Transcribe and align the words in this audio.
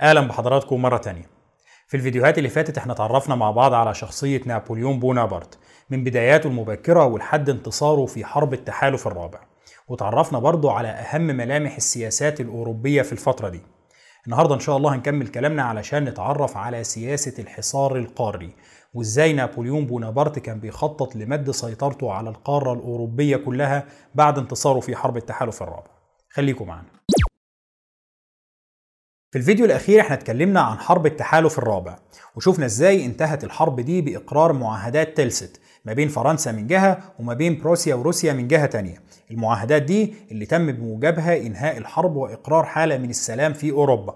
أهلا 0.00 0.20
بحضراتكم 0.20 0.82
مرة 0.82 0.96
تانية. 0.96 1.30
في 1.88 1.96
الفيديوهات 1.96 2.38
اللي 2.38 2.48
فاتت 2.48 2.78
إحنا 2.78 2.92
اتعرفنا 2.92 3.34
مع 3.34 3.50
بعض 3.50 3.74
على 3.74 3.94
شخصية 3.94 4.40
نابليون 4.46 4.98
بونابرت 4.98 5.58
من 5.90 6.04
بداياته 6.04 6.46
المبكرة 6.46 7.04
ولحد 7.04 7.50
انتصاره 7.50 8.06
في 8.06 8.24
حرب 8.24 8.52
التحالف 8.54 9.06
الرابع. 9.06 9.40
وتعرفنا 9.88 10.38
برضه 10.38 10.72
على 10.72 10.88
أهم 10.88 11.22
ملامح 11.26 11.76
السياسات 11.76 12.40
الأوروبية 12.40 13.02
في 13.02 13.12
الفترة 13.12 13.48
دي. 13.48 13.60
النهاردة 14.26 14.54
إن 14.54 14.60
شاء 14.60 14.76
الله 14.76 14.94
هنكمل 14.94 15.28
كلامنا 15.28 15.62
علشان 15.62 16.04
نتعرف 16.04 16.56
على 16.56 16.84
سياسة 16.84 17.42
الحصار 17.42 17.96
القاري 17.96 18.54
وإزاي 18.94 19.32
نابليون 19.32 19.86
بونابرت 19.86 20.38
كان 20.38 20.60
بيخطط 20.60 21.16
لمد 21.16 21.50
سيطرته 21.50 22.12
على 22.12 22.30
القارة 22.30 22.72
الأوروبية 22.72 23.36
كلها 23.36 23.84
بعد 24.14 24.38
انتصاره 24.38 24.80
في 24.80 24.96
حرب 24.96 25.16
التحالف 25.16 25.62
الرابع. 25.62 25.90
خليكم 26.30 26.66
معنا 26.66 26.97
في 29.30 29.38
الفيديو 29.38 29.64
الأخير 29.66 30.00
إحنا 30.00 30.14
اتكلمنا 30.14 30.60
عن 30.60 30.78
حرب 30.78 31.06
التحالف 31.06 31.58
الرابع 31.58 31.98
وشوفنا 32.36 32.66
إزاي 32.66 33.06
انتهت 33.06 33.44
الحرب 33.44 33.80
دي 33.80 34.02
بإقرار 34.02 34.52
معاهدات 34.52 35.16
تلست 35.16 35.60
ما 35.84 35.92
بين 35.92 36.08
فرنسا 36.08 36.52
من 36.52 36.66
جهة 36.66 36.98
وما 37.18 37.34
بين 37.34 37.58
بروسيا 37.58 37.94
وروسيا 37.94 38.32
من 38.32 38.48
جهة 38.48 38.66
تانية. 38.66 39.02
المعاهدات 39.30 39.82
دي 39.82 40.14
اللي 40.30 40.46
تم 40.46 40.72
بموجبها 40.72 41.36
إنهاء 41.36 41.78
الحرب 41.78 42.16
وإقرار 42.16 42.64
حالة 42.64 42.98
من 42.98 43.10
السلام 43.10 43.52
في 43.52 43.70
أوروبا. 43.70 44.14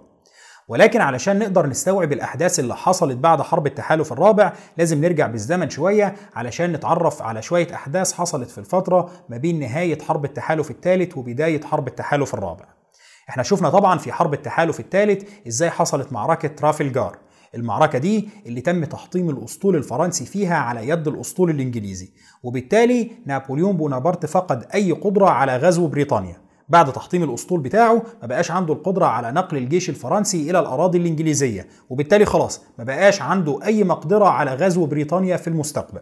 ولكن 0.69 1.01
علشان 1.01 1.39
نقدر 1.39 1.67
نستوعب 1.67 2.13
الأحداث 2.13 2.59
اللي 2.61 2.77
حصلت 2.77 3.17
بعد 3.17 3.43
حرب 3.43 3.67
التحالف 3.67 4.13
الرابع 4.13 4.53
لازم 4.77 5.01
نرجع 5.05 5.27
بالزمن 5.27 5.71
شوية 5.71 6.15
علشان 6.35 6.73
نتعرف 6.73 7.23
على 7.23 7.43
شوية 7.43 7.75
أحداث 7.75 8.13
حصلت 8.13 8.51
في 8.51 8.59
الفترة 8.59 9.11
ما 9.29 9.37
بين 9.37 9.61
نهاية 9.61 9.99
حرب 10.03 10.25
التحالف 10.25 10.71
الثالث 10.71 11.17
وبداية 11.19 11.61
حرب 11.61 11.89
التحالف 11.89 12.35
الرابع. 12.35 12.82
إحنا 13.29 13.43
شفنا 13.43 13.71
طبعا 13.71 13.99
في 13.99 14.13
حرب 14.13 14.35
التحالف 14.35 14.81
الثالث 14.81 15.31
إزاي 15.49 15.71
حصلت 15.71 16.13
معركة 16.13 16.49
ترافلجار 16.49 17.19
المعركة 17.55 17.99
دي 17.99 18.29
اللي 18.47 18.61
تم 18.61 18.85
تحطيم 18.85 19.31
الأسطول 19.31 19.77
الفرنسي 19.77 20.25
فيها 20.27 20.57
على 20.57 20.89
يد 20.89 21.09
الأسطول 21.09 21.51
الإنجليزي 21.51 22.13
وبالتالي 22.43 23.11
نابليون 23.27 23.77
بونابرت 23.77 24.27
فقد 24.27 24.67
أي 24.75 24.93
قدرة 24.93 25.27
على 25.27 25.57
غزو 25.57 25.87
بريطانيا. 25.87 26.43
بعد 26.69 26.93
تحطيم 26.93 27.23
الأسطول 27.23 27.61
بتاعه 27.61 28.03
ما 28.23 28.27
بقاش 28.27 28.51
عنده 28.51 28.75
القدرة 28.75 29.07
على 29.07 29.33
نقل 29.33 29.57
الجيش 29.57 29.89
الفرنسي 29.91 30.51
إلى 30.51 30.59
الأراضي 30.61 30.99
الإنجليزية 30.99 31.67
وبالتالي 31.91 32.25
خلاص 32.25 32.61
ما 32.79 32.85
بقاش 32.85 33.23
عنده 33.23 33.59
أي 33.65 33.85
مقدرة 33.85 34.25
على 34.25 34.55
غزو 34.55 34.87
بريطانيا 34.87 35.37
في 35.37 35.49
المستقبل. 35.49 36.01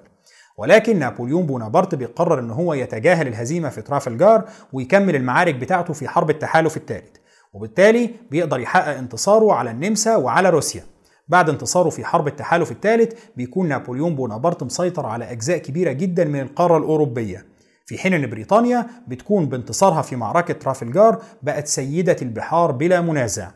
ولكن 0.60 0.98
نابليون 0.98 1.46
بونابرت 1.46 1.94
بيقرر 1.94 2.38
إن 2.38 2.50
هو 2.50 2.74
يتجاهل 2.74 3.28
الهزيمة 3.28 3.68
في 3.68 3.82
ترافلجار 3.82 4.44
ويكمل 4.72 5.16
المعارك 5.16 5.54
بتاعته 5.54 5.94
في 5.94 6.08
حرب 6.08 6.30
التحالف 6.30 6.76
الثالث 6.76 7.16
وبالتالي 7.52 8.10
بيقدر 8.30 8.60
يحقق 8.60 8.96
انتصاره 8.96 9.52
على 9.52 9.70
النمسا 9.70 10.16
وعلى 10.16 10.50
روسيا. 10.50 10.82
بعد 11.28 11.48
انتصاره 11.48 11.90
في 11.90 12.04
حرب 12.04 12.26
التحالف 12.26 12.70
الثالث 12.70 13.12
بيكون 13.36 13.68
نابليون 13.68 14.16
بونابرت 14.16 14.62
مسيطر 14.62 15.06
على 15.06 15.32
أجزاء 15.32 15.58
كبيرة 15.58 15.92
جدا 15.92 16.24
من 16.24 16.40
القارة 16.40 16.76
الأوروبية. 16.78 17.46
في 17.86 17.98
حين 17.98 18.14
إن 18.14 18.30
بريطانيا 18.30 18.86
بتكون 19.08 19.46
بانتصارها 19.46 20.02
في 20.02 20.16
معركة 20.16 20.54
ترافلجار 20.54 21.22
بقت 21.42 21.66
سيدة 21.66 22.16
البحار 22.22 22.72
بلا 22.72 23.00
منازع. 23.00 23.50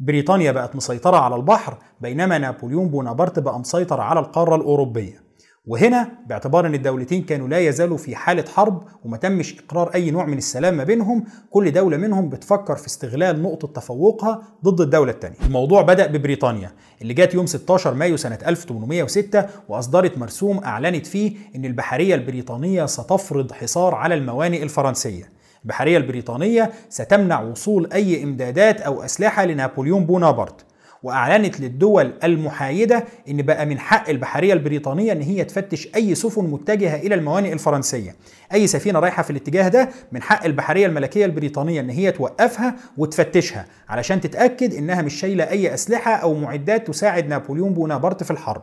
بريطانيا 0.00 0.52
بقت 0.52 0.76
مسيطرة 0.76 1.16
على 1.16 1.36
البحر 1.36 1.78
بينما 2.00 2.38
نابليون 2.38 2.88
بونابرت 2.88 3.38
بقى 3.38 3.58
مسيطر 3.60 4.00
على 4.00 4.20
القارة 4.20 4.56
الأوروبية. 4.56 5.27
وهنا 5.66 6.08
باعتبار 6.26 6.66
إن 6.66 6.74
الدولتين 6.74 7.22
كانوا 7.22 7.48
لا 7.48 7.58
يزالوا 7.58 7.96
في 7.96 8.16
حالة 8.16 8.44
حرب 8.54 8.82
وما 9.04 9.16
تمش 9.16 9.58
إقرار 9.58 9.94
أي 9.94 10.10
نوع 10.10 10.26
من 10.26 10.38
السلام 10.38 10.74
ما 10.76 10.84
بينهم 10.84 11.24
كل 11.50 11.72
دولة 11.72 11.96
منهم 11.96 12.28
بتفكر 12.28 12.76
في 12.76 12.86
استغلال 12.86 13.42
نقطة 13.42 13.68
تفوقها 13.68 14.42
ضد 14.64 14.80
الدولة 14.80 15.12
الثانية 15.12 15.36
الموضوع 15.46 15.82
بدأ 15.82 16.06
ببريطانيا 16.06 16.72
اللي 17.02 17.14
جات 17.14 17.34
يوم 17.34 17.46
16 17.46 17.94
مايو 17.94 18.16
سنة 18.16 18.38
1806 18.46 19.46
وأصدرت 19.68 20.18
مرسوم 20.18 20.58
أعلنت 20.64 21.06
فيه 21.06 21.36
إن 21.56 21.64
البحرية 21.64 22.14
البريطانية 22.14 22.86
ستفرض 22.86 23.52
حصار 23.52 23.94
على 23.94 24.14
الموانئ 24.14 24.62
الفرنسية. 24.62 25.32
البحرية 25.64 25.96
البريطانية 25.96 26.72
ستمنع 26.88 27.40
وصول 27.42 27.92
أي 27.92 28.22
إمدادات 28.24 28.80
أو 28.80 29.02
أسلحة 29.02 29.44
لنابليون 29.44 30.06
بونابرت. 30.06 30.64
وأعلنت 31.02 31.60
للدول 31.60 32.12
المحايدة 32.24 33.04
إن 33.28 33.42
بقى 33.42 33.66
من 33.66 33.78
حق 33.78 34.08
البحرية 34.08 34.52
البريطانية 34.52 35.12
إن 35.12 35.22
هي 35.22 35.44
تفتش 35.44 35.88
أي 35.94 36.14
سفن 36.14 36.44
متجهة 36.44 36.96
إلى 36.96 37.14
الموانئ 37.14 37.52
الفرنسية. 37.52 38.16
أي 38.52 38.66
سفينة 38.66 38.98
رايحة 38.98 39.22
في 39.22 39.30
الاتجاه 39.30 39.68
ده 39.68 39.88
من 40.12 40.22
حق 40.22 40.44
البحرية 40.44 40.86
الملكية 40.86 41.24
البريطانية 41.24 41.80
إن 41.80 41.90
هي 41.90 42.12
توقفها 42.12 42.74
وتفتشها 42.96 43.66
علشان 43.88 44.20
تتأكد 44.20 44.74
إنها 44.74 45.02
مش 45.02 45.14
شايلة 45.14 45.44
أي 45.50 45.74
أسلحة 45.74 46.12
أو 46.12 46.34
معدات 46.34 46.86
تساعد 46.86 47.28
نابليون 47.28 47.74
بونابرت 47.74 48.22
في 48.22 48.30
الحرب. 48.30 48.62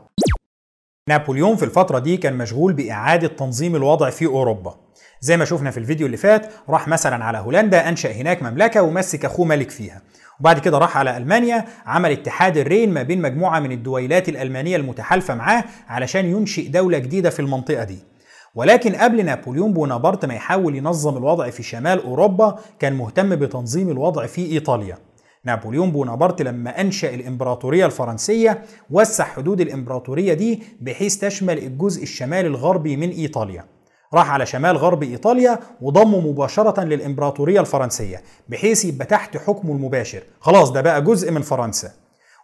نابليون 1.10 1.56
في 1.56 1.66
الفترة 1.66 2.00
دي 2.00 2.18
كان 2.18 2.38
مشغول 2.38 2.74
بإعادة 2.74 3.28
تنظيم 3.28 3.76
الوضع 3.76 4.10
في 4.10 4.26
أوروبا. 4.26 4.76
زي 5.22 5.38
ما 5.38 5.46
شفنا 5.46 5.72
في 5.72 5.78
الفيديو 5.78 6.06
اللي 6.06 6.18
فات 6.18 6.54
راح 6.70 6.88
مثلا 6.88 7.26
على 7.26 7.38
هولندا 7.38 7.90
أنشأ 7.90 8.12
هناك 8.12 8.44
مملكة 8.44 8.82
ومسك 8.82 9.26
أخوه 9.26 9.46
ملك 9.46 9.70
فيها. 9.72 10.02
وبعد 10.40 10.60
كده 10.60 10.78
راح 10.78 10.98
على 10.98 11.18
ألمانيا 11.18 11.66
عمل 11.86 12.12
اتحاد 12.12 12.58
الرين 12.58 12.94
ما 12.94 13.04
بين 13.04 13.22
مجموعة 13.22 13.60
من 13.60 13.72
الدويلات 13.72 14.30
الألمانية 14.30 14.76
المتحالفة 14.76 15.36
معاه 15.36 15.64
علشان 15.88 16.26
ينشئ 16.26 16.68
دولة 16.68 16.98
جديدة 16.98 17.30
في 17.30 17.40
المنطقة 17.40 17.84
دي. 17.84 17.98
ولكن 18.56 18.96
قبل 18.96 19.26
نابليون 19.26 19.74
بونابرت 19.74 20.26
ما 20.26 20.34
يحاول 20.34 20.76
ينظم 20.76 21.18
الوضع 21.18 21.50
في 21.50 21.64
شمال 21.64 22.04
أوروبا 22.04 22.60
كان 22.80 22.94
مهتم 22.94 23.36
بتنظيم 23.36 23.90
الوضع 23.90 24.26
في 24.26 24.46
إيطاليا. 24.46 24.98
نابليون 25.44 25.92
بونابرت 25.92 26.42
لما 26.42 26.82
أنشأ 26.82 27.14
الإمبراطورية 27.14 27.86
الفرنسية 27.86 28.64
وسع 28.92 29.24
حدود 29.24 29.62
الإمبراطورية 29.62 30.34
دي 30.34 30.64
بحيث 30.82 31.18
تشمل 31.18 31.58
الجزء 31.58 32.04
الشمالي 32.04 32.48
الغربي 32.48 32.98
من 32.98 33.10
إيطاليا. 33.10 33.66
راح 34.14 34.32
على 34.32 34.46
شمال 34.46 34.78
غرب 34.78 35.04
إيطاليا 35.04 35.60
وضمه 35.82 36.20
مباشرة 36.20 36.84
للإمبراطورية 36.84 37.60
الفرنسية 37.60 38.22
بحيث 38.50 38.86
يبقى 38.86 39.06
تحت 39.06 39.38
حكمه 39.38 39.72
المباشر. 39.72 40.24
خلاص 40.40 40.72
ده 40.72 40.82
بقى 40.82 41.02
جزء 41.02 41.32
من 41.32 41.42
فرنسا. 41.42 41.92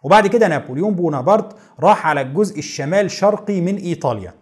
وبعد 0.04 0.26
كده 0.26 0.48
نابليون 0.48 0.94
بونابرت 0.94 1.56
راح 1.80 2.06
على 2.06 2.20
الجزء 2.20 2.58
الشمال 2.58 3.10
شرقي 3.10 3.60
من 3.60 3.76
إيطاليا. 3.76 4.34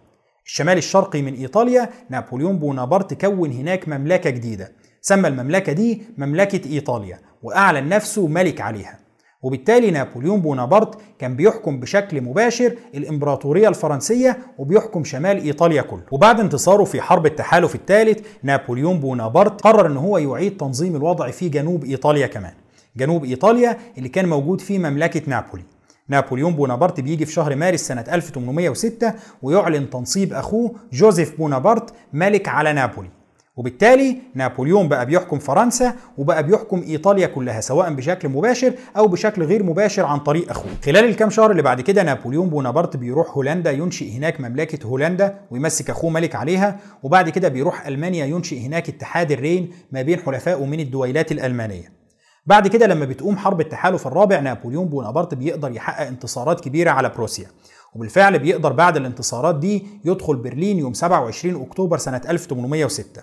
الشمال 0.45 0.77
الشرقي 0.77 1.21
من 1.21 1.33
إيطاليا 1.33 1.89
نابليون 2.09 2.59
بونابرت 2.59 3.13
كون 3.13 3.51
هناك 3.51 3.87
مملكة 3.87 4.29
جديدة. 4.29 4.71
سمى 5.01 5.27
المملكة 5.27 5.73
دي 5.73 6.01
مملكة 6.17 6.69
إيطاليا 6.73 7.19
وأعلن 7.43 7.89
نفسه 7.89 8.27
ملك 8.27 8.61
عليها. 8.61 8.99
وبالتالي 9.43 9.91
نابليون 9.91 10.41
بونابرت 10.41 10.97
كان 11.19 11.35
بيحكم 11.35 11.79
بشكل 11.79 12.21
مباشر 12.21 12.75
الإمبراطورية 12.95 13.67
الفرنسية 13.67 14.37
وبيحكم 14.57 15.03
شمال 15.03 15.43
إيطاليا 15.43 15.81
كله. 15.81 16.01
وبعد 16.11 16.39
انتصاره 16.39 16.83
في 16.83 17.01
حرب 17.01 17.25
التحالف 17.25 17.75
الثالث 17.75 18.27
نابليون 18.43 18.99
بونابرت 18.99 19.61
قرر 19.61 19.87
إن 19.87 19.97
هو 19.97 20.17
يعيد 20.17 20.57
تنظيم 20.57 20.95
الوضع 20.95 21.31
في 21.31 21.49
جنوب 21.49 21.83
إيطاليا 21.83 22.27
كمان. 22.27 22.53
جنوب 22.97 23.25
إيطاليا 23.25 23.77
اللي 23.97 24.09
كان 24.09 24.29
موجود 24.29 24.61
فيه 24.61 24.79
مملكة 24.79 25.21
نابولي. 25.27 25.63
نابليون 26.07 26.55
بونابرت 26.55 26.99
بيجي 26.99 27.25
في 27.25 27.33
شهر 27.33 27.55
مارس 27.55 27.79
سنة 27.87 28.05
1806 28.11 29.13
ويعلن 29.41 29.89
تنصيب 29.89 30.33
أخوه 30.33 30.75
جوزيف 30.93 31.37
بونابرت 31.37 31.93
ملك 32.13 32.47
على 32.47 32.73
نابولي. 32.73 33.09
وبالتالي 33.55 34.17
نابليون 34.35 34.87
بقى 34.87 35.05
بيحكم 35.05 35.39
فرنسا 35.39 35.93
وبقى 36.17 36.43
بيحكم 36.43 36.81
إيطاليا 36.87 37.27
كلها 37.27 37.61
سواء 37.61 37.93
بشكل 37.93 38.29
مباشر 38.29 38.73
أو 38.97 39.07
بشكل 39.07 39.43
غير 39.43 39.63
مباشر 39.63 40.05
عن 40.05 40.19
طريق 40.19 40.49
أخوه. 40.49 40.71
خلال 40.85 41.05
الكام 41.05 41.29
شهر 41.29 41.51
اللي 41.51 41.61
بعد 41.61 41.81
كده 41.81 42.03
نابليون 42.03 42.49
بونابرت 42.49 42.97
بيروح 42.97 43.37
هولندا 43.37 43.71
ينشئ 43.71 44.11
هناك 44.17 44.41
مملكة 44.41 44.85
هولندا 44.87 45.39
ويمسك 45.51 45.89
أخوه 45.89 46.09
ملك 46.09 46.35
عليها 46.35 46.79
وبعد 47.03 47.29
كده 47.29 47.47
بيروح 47.47 47.87
ألمانيا 47.87 48.25
ينشئ 48.25 48.59
هناك 48.59 48.89
اتحاد 48.89 49.31
الرين 49.31 49.71
ما 49.91 50.01
بين 50.01 50.19
حلفائه 50.19 50.65
من 50.65 50.79
الدويلات 50.79 51.31
الألمانية. 51.31 52.01
بعد 52.45 52.67
كده 52.67 52.87
لما 52.87 53.05
بتقوم 53.05 53.37
حرب 53.37 53.61
التحالف 53.61 54.07
الرابع 54.07 54.39
نابليون 54.39 54.85
بونابرت 54.85 55.33
بيقدر 55.33 55.71
يحقق 55.71 56.07
انتصارات 56.07 56.59
كبيرة 56.59 56.91
على 56.91 57.09
بروسيا 57.09 57.47
وبالفعل 57.95 58.39
بيقدر 58.39 58.73
بعد 58.73 58.97
الانتصارات 58.97 59.55
دي 59.59 59.85
يدخل 60.05 60.35
برلين 60.35 60.77
يوم 60.79 60.93
27 60.93 61.61
أكتوبر 61.61 61.97
سنة 61.97 62.21
1806 62.29 63.21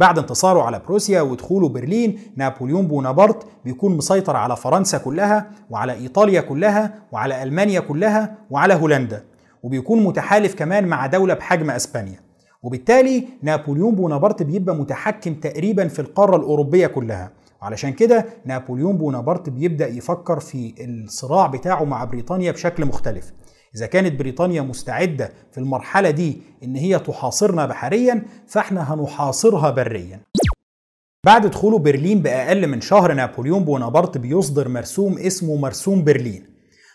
بعد 0.00 0.18
انتصاره 0.18 0.62
على 0.62 0.80
بروسيا 0.86 1.20
ودخوله 1.20 1.68
برلين 1.68 2.18
نابليون 2.36 2.86
بونابرت 2.86 3.46
بيكون 3.64 3.96
مسيطر 3.96 4.36
على 4.36 4.56
فرنسا 4.56 4.98
كلها 4.98 5.50
وعلى 5.70 5.92
إيطاليا 5.92 6.40
كلها 6.40 6.94
وعلى 7.12 7.42
ألمانيا 7.42 7.80
كلها 7.80 8.34
وعلى 8.50 8.74
هولندا 8.74 9.24
وبيكون 9.62 10.04
متحالف 10.04 10.54
كمان 10.54 10.86
مع 10.86 11.06
دولة 11.06 11.34
بحجم 11.34 11.70
أسبانيا. 11.70 12.20
وبالتالي 12.62 13.28
نابليون 13.42 13.94
بونابرت 13.94 14.42
بيبقى 14.42 14.74
متحكم 14.74 15.34
تقريبا 15.34 15.88
في 15.88 15.98
القارة 15.98 16.36
الأوروبية 16.36 16.86
كلها. 16.86 17.30
وعلشان 17.62 17.92
كده 17.92 18.26
نابليون 18.44 18.96
بونابرت 18.96 19.48
بيبدأ 19.48 19.88
يفكر 19.88 20.40
في 20.40 20.74
الصراع 20.78 21.46
بتاعه 21.46 21.84
مع 21.84 22.04
بريطانيا 22.04 22.52
بشكل 22.52 22.84
مختلف. 22.84 23.32
إذا 23.76 23.86
كانت 23.86 24.18
بريطانيا 24.18 24.62
مستعدة 24.62 25.32
في 25.52 25.58
المرحلة 25.58 26.10
دي 26.10 26.42
إن 26.64 26.76
هي 26.76 26.98
تحاصرنا 26.98 27.66
بحريا 27.66 28.22
فإحنا 28.48 28.94
هنحاصرها 28.94 29.70
بريا. 29.70 30.20
بعد 31.26 31.46
دخوله 31.46 31.78
برلين 31.78 32.22
بأقل 32.22 32.66
من 32.66 32.80
شهر 32.80 33.12
نابليون 33.12 33.64
بونابرت 33.64 34.18
بيصدر 34.18 34.68
مرسوم 34.68 35.18
اسمه 35.18 35.56
مرسوم 35.56 36.04
برلين. 36.04 36.46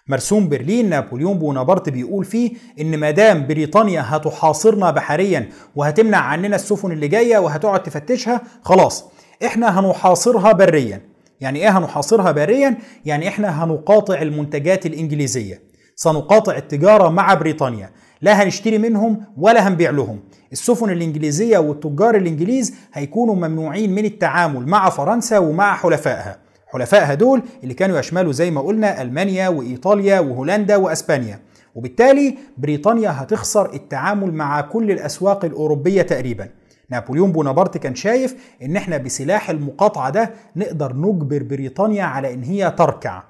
مرسوم 0.08 0.50
برلين 0.50 0.90
نابليون 0.90 1.40
بونابرت 1.40 1.90
بيقول 1.90 2.26
فيه 2.26 2.52
إن 2.80 2.98
ما 2.98 3.12
دام 3.12 3.48
بريطانيا 3.48 4.04
هتحاصرنا 4.06 4.92
بحريا 4.92 5.50
وهتمنع 5.76 6.18
عننا 6.18 6.56
السفن 6.56 6.92
اللي 6.92 7.08
جاية 7.08 7.38
وهتقعد 7.38 7.84
تفتشها 7.84 8.42
خلاص 8.62 9.06
إحنا 9.46 9.80
هنحاصرها 9.80 10.52
بريا. 10.52 11.02
يعني 11.42 11.60
إيه 11.60 11.78
هنحاصرها 11.78 12.32
بريا؟ 12.32 12.78
يعني 13.06 13.28
إحنا 13.28 13.64
هنقاطع 13.64 14.22
المنتجات 14.22 14.86
الإنجليزية. 14.86 15.75
سنقاطع 15.96 16.58
التجارة 16.58 17.10
مع 17.10 17.34
بريطانيا. 17.34 17.90
لا 18.22 18.44
هنشتري 18.44 18.78
منهم 18.78 19.24
ولا 19.38 19.68
هنبيع 19.68 19.90
لهم. 19.90 20.20
السفن 20.52 20.90
الإنجليزية 20.90 21.58
والتجار 21.58 22.16
الإنجليز 22.16 22.76
هيكونوا 22.94 23.36
ممنوعين 23.36 23.96
من 23.96 24.06
التعامل 24.06 24.68
مع 24.68 24.90
فرنسا 24.90 25.38
ومع 25.38 25.76
حلفائها. 25.76 26.38
حلفائها 26.68 27.14
دول 27.14 27.44
اللي 27.64 27.74
كانوا 27.74 28.00
يشملوا 28.00 28.32
زي 28.32 28.52
ما 28.52 28.62
قلنا 28.62 29.02
ألمانيا 29.02 29.48
وإيطاليا 29.48 30.20
وهولندا 30.20 30.76
وأسبانيا. 30.76 31.40
وبالتالي 31.76 32.38
بريطانيا 32.58 33.10
هتخسر 33.10 33.74
التعامل 33.74 34.34
مع 34.34 34.62
كل 34.62 34.92
الأسواق 34.92 35.46
الأوروبية 35.46 36.02
تقريبا. 36.02 36.50
نابليون 36.90 37.32
بونابرت 37.32 37.78
كان 37.78 37.96
شايف 37.96 38.56
إن 38.64 38.76
إحنا 38.76 38.98
بسلاح 38.98 39.50
المقاطعة 39.50 40.10
ده 40.10 40.32
نقدر 40.56 40.96
نجبر 40.96 41.44
بريطانيا 41.44 42.04
على 42.04 42.34
إن 42.34 42.44
هي 42.44 42.72
تركع. 42.78 43.24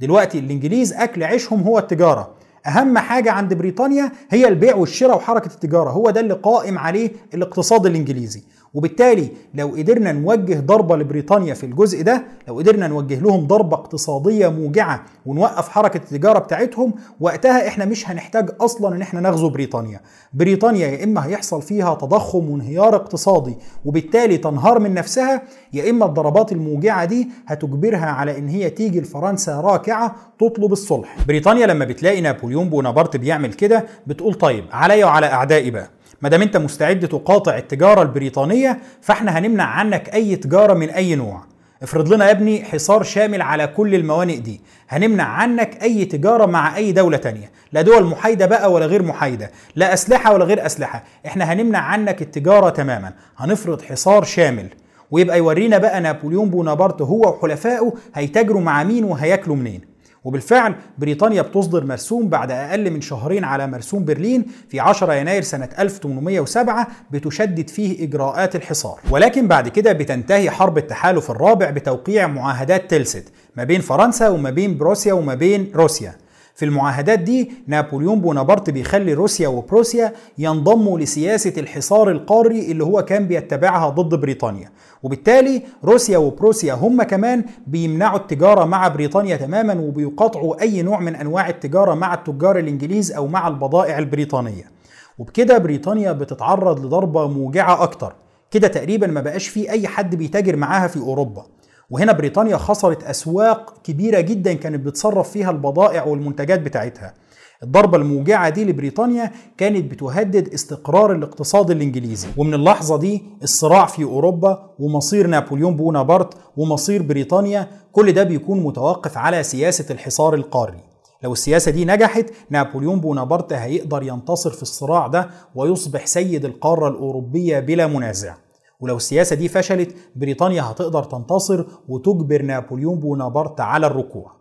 دلوقتي 0.00 0.38
الإنجليز 0.38 0.92
أكل 0.92 1.22
عيشهم 1.22 1.62
هو 1.62 1.78
التجارة. 1.78 2.34
أهم 2.66 2.98
حاجة 2.98 3.32
عند 3.32 3.54
بريطانيا 3.54 4.12
هي 4.30 4.48
البيع 4.48 4.76
والشراء 4.76 5.16
وحركة 5.16 5.54
التجارة. 5.54 5.90
هو 5.90 6.10
ده 6.10 6.20
اللي 6.20 6.34
قائم 6.34 6.78
عليه 6.78 7.10
الاقتصاد 7.34 7.86
الإنجليزي. 7.86 8.42
وبالتالي 8.76 9.28
لو 9.54 9.68
قدرنا 9.68 10.12
نوجه 10.12 10.60
ضربة 10.60 10.96
لبريطانيا 10.96 11.54
في 11.54 11.66
الجزء 11.66 12.02
ده 12.02 12.22
لو 12.48 12.58
قدرنا 12.58 12.88
نوجه 12.88 13.20
لهم 13.20 13.46
ضربة 13.46 13.76
اقتصادية 13.76 14.48
موجعة 14.48 15.02
ونوقف 15.26 15.68
حركة 15.68 15.96
التجارة 15.96 16.38
بتاعتهم 16.38 16.92
وقتها 17.20 17.68
إحنا 17.68 17.84
مش 17.84 18.08
هنحتاج 18.10 18.50
أصلا 18.60 18.96
إن 18.96 19.02
إحنا 19.02 19.20
نغزو 19.20 19.48
بريطانيا. 19.48 20.00
بريطانيا 20.34 20.86
يا 20.86 21.04
إما 21.04 21.26
هيحصل 21.26 21.62
فيها 21.62 21.94
تضخم 21.94 22.50
وانهيار 22.50 22.96
اقتصادي 22.96 23.54
وبالتالي 23.84 24.36
تنهار 24.36 24.78
من 24.78 24.94
نفسها 24.94 25.42
يا 25.72 25.90
إما 25.90 26.06
الضربات 26.06 26.52
الموجعة 26.52 27.04
دي 27.04 27.28
هتجبرها 27.46 28.06
على 28.06 28.38
إن 28.38 28.48
هي 28.48 28.70
تيجي 28.70 29.00
لفرنسا 29.00 29.60
راكعة 29.60 30.16
تطلب 30.40 30.72
الصلح. 30.72 31.16
بريطانيا 31.28 31.66
لما 31.66 31.84
بتلاقي 31.84 32.20
نابليون 32.20 32.68
بونابرت 32.68 33.16
بيعمل 33.16 33.52
كده 33.52 33.84
بتقول 34.06 34.34
طيب 34.34 34.64
عليا 34.72 35.06
وعلى 35.06 35.26
أعدائي 35.26 35.70
بقى. 35.70 35.88
ما 36.22 36.28
دام 36.28 36.42
انت 36.42 36.56
مستعد 36.56 37.08
تقاطع 37.08 37.56
التجارة 37.56 38.02
البريطانية 38.02 38.78
فاحنا 39.00 39.38
هنمنع 39.38 39.64
عنك 39.64 40.14
أي 40.14 40.36
تجارة 40.36 40.74
من 40.74 40.90
أي 40.90 41.14
نوع. 41.14 41.44
افرض 41.82 42.12
لنا 42.12 42.26
يا 42.26 42.30
ابني 42.30 42.64
حصار 42.64 43.02
شامل 43.02 43.42
على 43.42 43.66
كل 43.66 43.94
الموانئ 43.94 44.36
دي. 44.36 44.60
هنمنع 44.88 45.24
عنك 45.24 45.82
أي 45.82 46.04
تجارة 46.04 46.46
مع 46.46 46.76
أي 46.76 46.92
دولة 46.92 47.16
تانية. 47.16 47.50
لا 47.72 47.82
دول 47.82 48.04
محايدة 48.04 48.46
بقى 48.46 48.72
ولا 48.72 48.86
غير 48.86 49.02
محايدة. 49.02 49.50
لا 49.76 49.94
أسلحة 49.94 50.34
ولا 50.34 50.44
غير 50.44 50.66
أسلحة. 50.66 51.04
إحنا 51.26 51.52
هنمنع 51.52 51.78
عنك 51.78 52.22
التجارة 52.22 52.70
تماما. 52.70 53.12
هنفرض 53.36 53.82
حصار 53.82 54.24
شامل. 54.24 54.68
ويبقى 55.10 55.38
يورينا 55.38 55.78
بقى 55.78 56.00
نابليون 56.00 56.50
بونابرت 56.50 57.02
هو 57.02 57.20
وحلفائه 57.20 57.92
هيتاجروا 58.14 58.60
مع 58.60 58.82
مين 58.84 59.04
وهياكلوا 59.04 59.56
منين. 59.56 59.95
وبالفعل 60.26 60.74
بريطانيا 60.98 61.42
بتصدر 61.42 61.84
مرسوم 61.84 62.28
بعد 62.28 62.50
أقل 62.50 62.90
من 62.90 63.00
شهرين 63.00 63.44
على 63.44 63.66
مرسوم 63.66 64.04
برلين 64.04 64.46
في 64.68 64.80
10 64.80 65.12
يناير 65.12 65.42
سنة 65.42 65.68
1807 65.78 66.88
بتشدد 67.10 67.70
فيه 67.70 68.04
إجراءات 68.04 68.56
الحصار. 68.56 69.00
ولكن 69.10 69.48
بعد 69.48 69.68
كده 69.68 69.92
بتنتهي 69.92 70.50
حرب 70.50 70.78
التحالف 70.78 71.30
الرابع 71.30 71.70
بتوقيع 71.70 72.26
معاهدات 72.26 72.90
تلست 72.90 73.28
ما 73.56 73.64
بين 73.64 73.80
فرنسا 73.80 74.28
وما 74.28 74.50
بين 74.50 74.78
بروسيا 74.78 75.12
وما 75.12 75.34
بين 75.34 75.72
روسيا. 75.74 76.14
في 76.56 76.64
المعاهدات 76.64 77.18
دي 77.18 77.52
نابليون 77.66 78.20
بونابرت 78.20 78.70
بيخلي 78.70 79.14
روسيا 79.14 79.48
وبروسيا 79.48 80.12
ينضموا 80.38 80.98
لسياسة 80.98 81.52
الحصار 81.58 82.10
القاري 82.10 82.70
اللي 82.72 82.84
هو 82.84 83.02
كان 83.02 83.26
بيتبعها 83.26 83.88
ضد 83.88 84.20
بريطانيا. 84.20 84.70
وبالتالي 85.02 85.62
روسيا 85.84 86.18
وبروسيا 86.18 86.74
هم 86.74 87.02
كمان 87.02 87.44
بيمنعوا 87.66 88.18
التجارة 88.18 88.64
مع 88.64 88.88
بريطانيا 88.88 89.36
تماما 89.36 89.80
وبيقاطعوا 89.80 90.60
أي 90.62 90.82
نوع 90.82 91.00
من 91.00 91.16
أنواع 91.16 91.48
التجارة 91.48 91.94
مع 91.94 92.14
التجار 92.14 92.58
الإنجليز 92.58 93.12
أو 93.12 93.26
مع 93.26 93.48
البضائع 93.48 93.98
البريطانية. 93.98 94.70
وبكده 95.18 95.58
بريطانيا 95.58 96.12
بتتعرض 96.12 96.86
لضربة 96.86 97.28
موجعة 97.28 97.82
أكتر. 97.82 98.14
كده 98.50 98.68
تقريبا 98.68 99.06
ما 99.06 99.20
بقاش 99.20 99.48
في 99.48 99.70
أي 99.70 99.88
حد 99.88 100.14
بيتاجر 100.14 100.56
معاها 100.56 100.88
في 100.88 100.98
أوروبا. 101.00 101.46
وهنا 101.90 102.12
بريطانيا 102.12 102.56
خسرت 102.56 103.04
أسواق 103.04 103.74
كبيرة 103.84 104.20
جدا 104.20 104.52
كانت 104.52 104.86
بتصرف 104.86 105.30
فيها 105.30 105.50
البضائع 105.50 106.04
والمنتجات 106.04 106.60
بتاعتها. 106.60 107.14
الضربة 107.62 107.96
الموجعة 107.98 108.48
دي 108.48 108.64
لبريطانيا 108.64 109.32
كانت 109.58 109.90
بتهدد 109.90 110.48
استقرار 110.54 111.12
الاقتصاد 111.12 111.70
الإنجليزي. 111.70 112.28
ومن 112.36 112.54
اللحظة 112.54 112.98
دي 112.98 113.22
الصراع 113.42 113.86
في 113.86 114.04
أوروبا 114.04 114.70
ومصير 114.78 115.26
نابليون 115.26 115.76
بونابرت 115.76 116.34
ومصير 116.56 117.02
بريطانيا 117.02 117.68
كل 117.92 118.12
ده 118.12 118.22
بيكون 118.22 118.60
متوقف 118.62 119.18
على 119.18 119.42
سياسة 119.42 119.86
الحصار 119.90 120.34
القاري. 120.34 120.80
لو 121.22 121.32
السياسة 121.32 121.70
دي 121.70 121.84
نجحت 121.84 122.26
نابليون 122.50 123.00
بونابرت 123.00 123.52
هيقدر 123.52 124.02
ينتصر 124.02 124.50
في 124.50 124.62
الصراع 124.62 125.06
ده 125.06 125.30
ويصبح 125.54 126.06
سيد 126.06 126.44
القارة 126.44 126.88
الأوروبية 126.88 127.60
بلا 127.60 127.86
منازع. 127.86 128.34
ولو 128.80 128.96
السياسة 128.96 129.36
دي 129.36 129.48
فشلت 129.48 129.96
بريطانيا 130.16 130.62
هتقدر 130.62 131.04
تنتصر 131.04 131.64
وتجبر 131.88 132.42
نابليون 132.42 133.00
بونابرت 133.00 133.60
على 133.60 133.86
الركوع. 133.86 134.36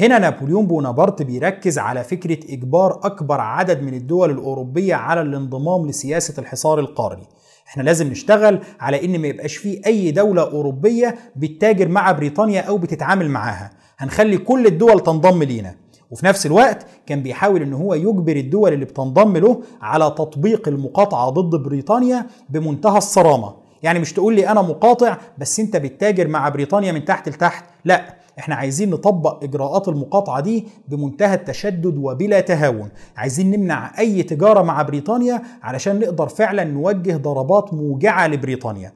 هنا 0.00 0.18
نابليون 0.18 0.66
بونابرت 0.66 1.22
بيركز 1.22 1.78
على 1.78 2.04
فكرة 2.04 2.52
إجبار 2.54 3.00
أكبر 3.04 3.40
عدد 3.40 3.82
من 3.82 3.94
الدول 3.94 4.30
الأوروبية 4.30 4.94
على 4.94 5.20
الانضمام 5.20 5.86
لسياسة 5.86 6.40
الحصار 6.40 6.78
القاري. 6.80 7.26
إحنا 7.66 7.82
لازم 7.82 8.10
نشتغل 8.10 8.60
على 8.80 9.04
إن 9.04 9.18
ما 9.20 9.28
يبقاش 9.28 9.56
فيه 9.56 9.80
أي 9.86 10.10
دولة 10.10 10.42
أوروبية 10.42 11.18
بتتاجر 11.36 11.88
مع 11.88 12.12
بريطانيا 12.12 12.60
أو 12.60 12.78
بتتعامل 12.78 13.30
معاها. 13.30 13.70
هنخلي 13.98 14.38
كل 14.38 14.66
الدول 14.66 15.00
تنضم 15.00 15.42
لينا. 15.42 15.83
وفي 16.14 16.26
نفس 16.26 16.46
الوقت 16.46 16.86
كان 17.06 17.22
بيحاول 17.22 17.62
إن 17.62 17.72
هو 17.72 17.94
يجبر 17.94 18.36
الدول 18.36 18.72
اللي 18.72 18.84
بتنضم 18.84 19.36
له 19.36 19.62
على 19.82 20.04
تطبيق 20.04 20.68
المقاطعة 20.68 21.30
ضد 21.30 21.62
بريطانيا 21.62 22.26
بمنتهى 22.48 22.98
الصرامة. 22.98 23.54
يعني 23.82 23.98
مش 23.98 24.12
تقول 24.12 24.34
لي 24.34 24.48
أنا 24.48 24.62
مقاطع 24.62 25.16
بس 25.38 25.60
أنت 25.60 25.76
بتتاجر 25.76 26.28
مع 26.28 26.48
بريطانيا 26.48 26.92
من 26.92 27.04
تحت 27.04 27.28
لتحت. 27.28 27.64
لا 27.84 28.16
إحنا 28.38 28.54
عايزين 28.54 28.90
نطبق 28.90 29.44
إجراءات 29.44 29.88
المقاطعة 29.88 30.40
دي 30.40 30.64
بمنتهى 30.88 31.34
التشدد 31.34 31.96
وبلا 31.96 32.40
تهاون. 32.40 32.88
عايزين 33.16 33.50
نمنع 33.50 33.98
أي 33.98 34.22
تجارة 34.22 34.62
مع 34.62 34.82
بريطانيا 34.82 35.42
علشان 35.62 36.00
نقدر 36.00 36.28
فعلا 36.28 36.64
نوجه 36.64 37.16
ضربات 37.16 37.74
موجعة 37.74 38.26
لبريطانيا. 38.26 38.92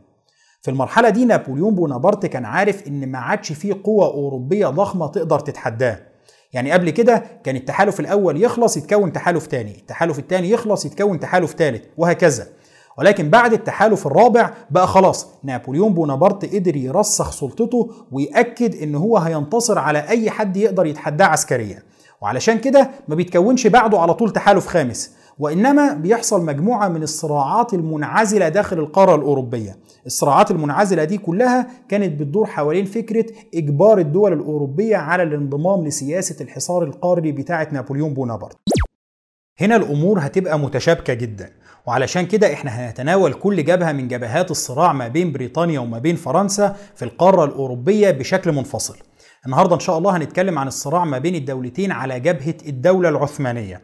في 0.62 0.70
المرحلة 0.70 1.08
دي 1.08 1.24
نابليون 1.24 1.74
بونابرت 1.74 2.26
كان 2.26 2.44
عارف 2.44 2.86
إن 2.86 3.10
ما 3.12 3.18
عادش 3.18 3.52
فيه 3.52 3.74
قوة 3.84 4.06
أوروبية 4.06 4.66
ضخمة 4.66 5.06
تقدر 5.06 5.38
تتحداه. 5.40 6.07
يعني 6.52 6.72
قبل 6.72 6.90
كده 6.90 7.22
كان 7.44 7.56
التحالف 7.56 8.00
الأول 8.00 8.42
يخلص 8.42 8.76
يتكون 8.76 9.12
تحالف 9.12 9.46
تاني 9.46 9.76
التحالف 9.78 10.18
التاني 10.18 10.50
يخلص 10.50 10.86
يتكون 10.86 11.20
تحالف 11.20 11.52
تالت 11.52 11.82
وهكذا. 11.96 12.46
ولكن 12.98 13.30
بعد 13.30 13.52
التحالف 13.52 14.06
الرابع 14.06 14.50
بقى 14.70 14.86
خلاص 14.86 15.26
نابليون 15.44 15.94
بونابرت 15.94 16.54
قدر 16.54 16.76
يرسخ 16.76 17.30
سلطته 17.32 17.90
ويأكد 18.12 18.82
إن 18.82 18.94
هو 18.94 19.18
هينتصر 19.18 19.78
على 19.78 19.98
أي 20.08 20.30
حد 20.30 20.56
يقدر 20.56 20.86
يتحداه 20.86 21.26
عسكريا. 21.26 21.82
وعلشان 22.20 22.58
كده 22.58 22.90
ما 23.08 23.14
بيتكونش 23.14 23.66
بعده 23.66 23.98
على 24.00 24.14
طول 24.14 24.32
تحالف 24.32 24.66
خامس 24.66 25.10
وإنما 25.38 25.92
بيحصل 25.92 26.44
مجموعة 26.44 26.88
من 26.88 27.02
الصراعات 27.02 27.74
المنعزلة 27.74 28.48
داخل 28.48 28.78
القارة 28.78 29.14
الأوروبية. 29.14 29.76
الصراعات 30.08 30.50
المنعزلة 30.50 31.04
دي 31.04 31.18
كلها 31.18 31.66
كانت 31.88 32.20
بتدور 32.20 32.46
حوالين 32.46 32.84
فكرة 32.84 33.26
إجبار 33.54 33.98
الدول 33.98 34.32
الأوروبية 34.32 34.96
على 34.96 35.22
الانضمام 35.22 35.84
لسياسة 35.86 36.44
الحصار 36.44 36.84
القاري 36.84 37.32
بتاعه 37.32 37.68
نابليون 37.72 38.14
بونابرت. 38.14 38.56
هنا 39.60 39.76
الأمور 39.76 40.18
هتبقى 40.20 40.58
متشابكة 40.58 41.14
جدا 41.14 41.50
وعلشان 41.86 42.26
كده 42.26 42.52
إحنا 42.52 42.70
هنتناول 42.70 43.32
كل 43.32 43.64
جبهة 43.64 43.92
من 43.92 44.08
جبهات 44.08 44.50
الصراع 44.50 44.92
ما 44.92 45.08
بين 45.08 45.32
بريطانيا 45.32 45.80
وما 45.80 45.98
بين 45.98 46.16
فرنسا 46.16 46.76
في 46.96 47.04
القارة 47.04 47.44
الأوروبية 47.44 48.10
بشكل 48.10 48.52
منفصل. 48.52 48.96
النهارده 49.46 49.74
إن 49.74 49.80
شاء 49.80 49.98
الله 49.98 50.16
هنتكلم 50.16 50.58
عن 50.58 50.66
الصراع 50.66 51.04
ما 51.04 51.18
بين 51.18 51.34
الدولتين 51.34 51.92
على 51.92 52.20
جبهة 52.20 52.54
الدولة 52.66 53.08
العثمانية. 53.08 53.80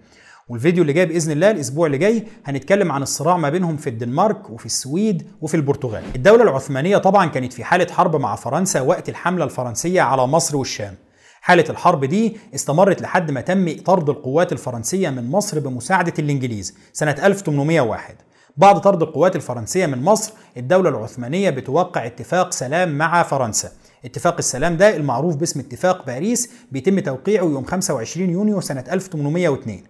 والفيديو 0.49 0.83
اللي 0.83 0.93
جاي 0.93 1.07
بإذن 1.07 1.33
الله 1.33 1.51
الأسبوع 1.51 1.87
اللي 1.87 1.99
جاي 1.99 2.25
هنتكلم 2.45 2.93
عن 2.93 3.03
الصراع 3.03 3.37
ما 3.37 3.51
بينهم 3.51 3.77
في 3.77 3.91
الدنمارك 3.91 4.51
وفي 4.51 4.67
السويد 4.67 5.27
وفي 5.41 5.55
البرتغال. 5.57 6.03
الدولة 6.17 6.43
العثمانية 6.43 6.97
طبعا 6.99 7.27
كانت 7.27 7.53
في 7.53 7.65
حالة 7.65 7.87
حرب 7.93 8.17
مع 8.17 8.37
فرنسا 8.37 8.81
وقت 8.81 9.09
الحملة 9.09 9.45
الفرنسية 9.45 10.01
على 10.03 10.27
مصر 10.27 10.57
والشام. 10.57 10.95
حالة 11.41 11.65
الحرب 11.71 12.05
دي 12.05 12.37
استمرت 12.55 13.03
لحد 13.03 13.31
ما 13.31 13.41
تم 13.41 13.77
طرد 13.85 14.09
القوات 14.09 14.53
الفرنسية 14.53 15.11
من 15.11 15.31
مصر 15.31 15.59
بمساعدة 15.61 16.13
الإنجليز 16.19 16.75
سنة 16.93 17.17
1801 17.23 18.15
بعد 18.57 18.81
طرد 18.81 19.03
القوات 19.03 19.37
الفرنسية 19.37 19.87
من 19.87 20.03
مصر 20.03 20.33
الدولة 20.57 20.91
العثمانية 20.91 21.51
بتوقع 21.51 22.07
اتفاق 22.07 22.53
سلام 22.53 22.99
مع 22.99 23.23
فرنسا 23.23 23.71
اتفاق 24.05 24.35
السلام 24.39 24.77
ده 24.77 24.97
المعروف 24.97 25.37
باسم 25.37 25.61
اتفاق 25.61 26.07
باريس 26.07 26.51
بيتم 26.73 26.99
توقيعه 27.01 27.45
يوم 27.45 27.65
25 27.65 28.31
يونيو 28.31 28.61
سنة 28.61 28.85
1802 28.93 29.83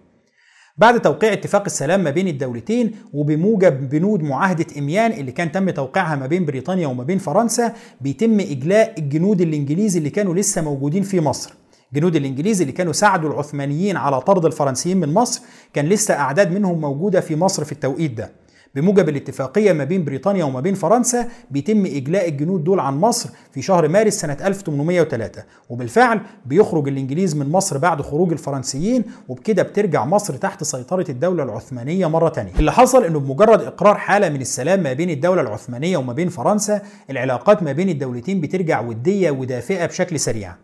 بعد 0.77 1.01
توقيع 1.01 1.33
اتفاق 1.33 1.63
السلام 1.65 2.03
ما 2.03 2.09
بين 2.11 2.27
الدولتين 2.27 2.91
وبموجب 3.13 3.89
بنود 3.89 4.23
معاهدة 4.23 4.65
إميان 4.77 5.11
اللي 5.11 5.31
كان 5.31 5.51
تم 5.51 5.69
توقيعها 5.69 6.15
ما 6.15 6.27
بين 6.27 6.45
بريطانيا 6.45 6.87
وما 6.87 7.03
بين 7.03 7.17
فرنسا 7.17 7.73
بيتم 8.01 8.39
إجلاء 8.39 8.99
الجنود 8.99 9.41
الإنجليزي 9.41 9.99
اللي 9.99 10.09
كانوا 10.09 10.35
لسه 10.35 10.61
موجودين 10.61 11.03
في 11.03 11.19
مصر. 11.19 11.53
جنود 11.93 12.15
الإنجليز 12.15 12.61
اللي 12.61 12.73
كانوا 12.73 12.93
ساعدوا 12.93 13.29
العثمانيين 13.29 13.97
على 13.97 14.21
طرد 14.21 14.45
الفرنسيين 14.45 14.97
من 14.99 15.13
مصر 15.13 15.41
كان 15.73 15.85
لسه 15.85 16.13
أعداد 16.13 16.51
منهم 16.51 16.81
موجودة 16.81 17.21
في 17.21 17.35
مصر 17.35 17.63
في 17.63 17.71
التوقيت 17.71 18.11
ده. 18.13 18.31
بموجب 18.75 19.09
الاتفاقية 19.09 19.73
ما 19.73 19.83
بين 19.83 20.05
بريطانيا 20.05 20.43
وما 20.45 20.59
بين 20.59 20.73
فرنسا 20.75 21.27
بيتم 21.51 21.85
إجلاء 21.85 22.29
الجنود 22.29 22.63
دول 22.63 22.79
عن 22.79 22.97
مصر 22.97 23.29
في 23.51 23.61
شهر 23.61 23.87
مارس 23.87 24.13
سنة 24.13 24.37
1803 24.41 25.43
وبالفعل 25.69 26.19
بيخرج 26.45 26.87
الإنجليز 26.87 27.35
من 27.35 27.49
مصر 27.51 27.77
بعد 27.77 28.01
خروج 28.01 28.31
الفرنسيين 28.31 29.03
وبكده 29.29 29.63
بترجع 29.63 30.05
مصر 30.05 30.33
تحت 30.37 30.63
سيطرة 30.63 31.05
الدولة 31.09 31.43
العثمانية 31.43 32.07
مرة 32.07 32.29
تانية. 32.29 32.51
اللي 32.59 32.71
حصل 32.71 33.03
إنه 33.03 33.19
بمجرد 33.19 33.61
إقرار 33.61 33.95
حالة 33.95 34.29
من 34.29 34.41
السلام 34.41 34.83
ما 34.83 34.93
بين 34.93 35.09
الدولة 35.09 35.41
العثمانية 35.41 35.97
وما 35.97 36.13
بين 36.13 36.29
فرنسا 36.29 36.81
العلاقات 37.09 37.63
ما 37.63 37.71
بين 37.71 37.89
الدولتين 37.89 38.41
بترجع 38.41 38.81
ودية 38.81 39.31
ودافئة 39.31 39.85
بشكل 39.85 40.19
سريع. 40.19 40.55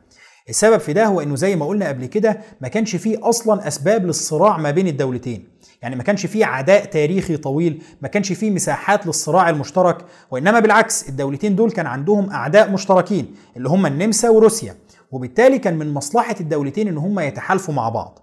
السبب 0.49 0.77
في 0.77 0.93
ده 0.93 1.05
هو 1.05 1.21
إنه 1.21 1.35
زي 1.35 1.55
ما 1.55 1.65
قلنا 1.65 1.87
قبل 1.87 2.05
كده 2.05 2.37
ما 2.61 2.67
كانش 2.67 2.95
فيه 2.95 3.29
أصلا 3.29 3.67
أسباب 3.67 4.05
للصراع 4.05 4.57
ما 4.57 4.71
بين 4.71 4.87
الدولتين. 4.87 5.43
يعني 5.81 5.95
ما 5.95 6.03
كانش 6.03 6.25
فيه 6.25 6.45
عداء 6.45 6.85
تاريخي 6.85 7.37
طويل 7.37 7.83
ما 8.01 8.07
كانش 8.07 8.31
فيه 8.33 8.51
مساحات 8.51 9.07
للصراع 9.07 9.49
المشترك 9.49 10.05
وإنما 10.31 10.59
بالعكس 10.59 11.09
الدولتين 11.09 11.55
دول 11.55 11.71
كان 11.71 11.85
عندهم 11.85 12.29
أعداء 12.29 12.71
مشتركين 12.71 13.35
اللي 13.57 13.69
هم 13.69 13.85
النمسا 13.85 14.29
وروسيا 14.29 14.75
وبالتالي 15.11 15.59
كان 15.59 15.77
من 15.77 15.93
مصلحة 15.93 16.35
الدولتين 16.39 16.87
إن 16.87 16.97
هم 16.97 17.19
يتحالفوا 17.19 17.73
مع 17.73 17.89
بعض. 17.89 18.19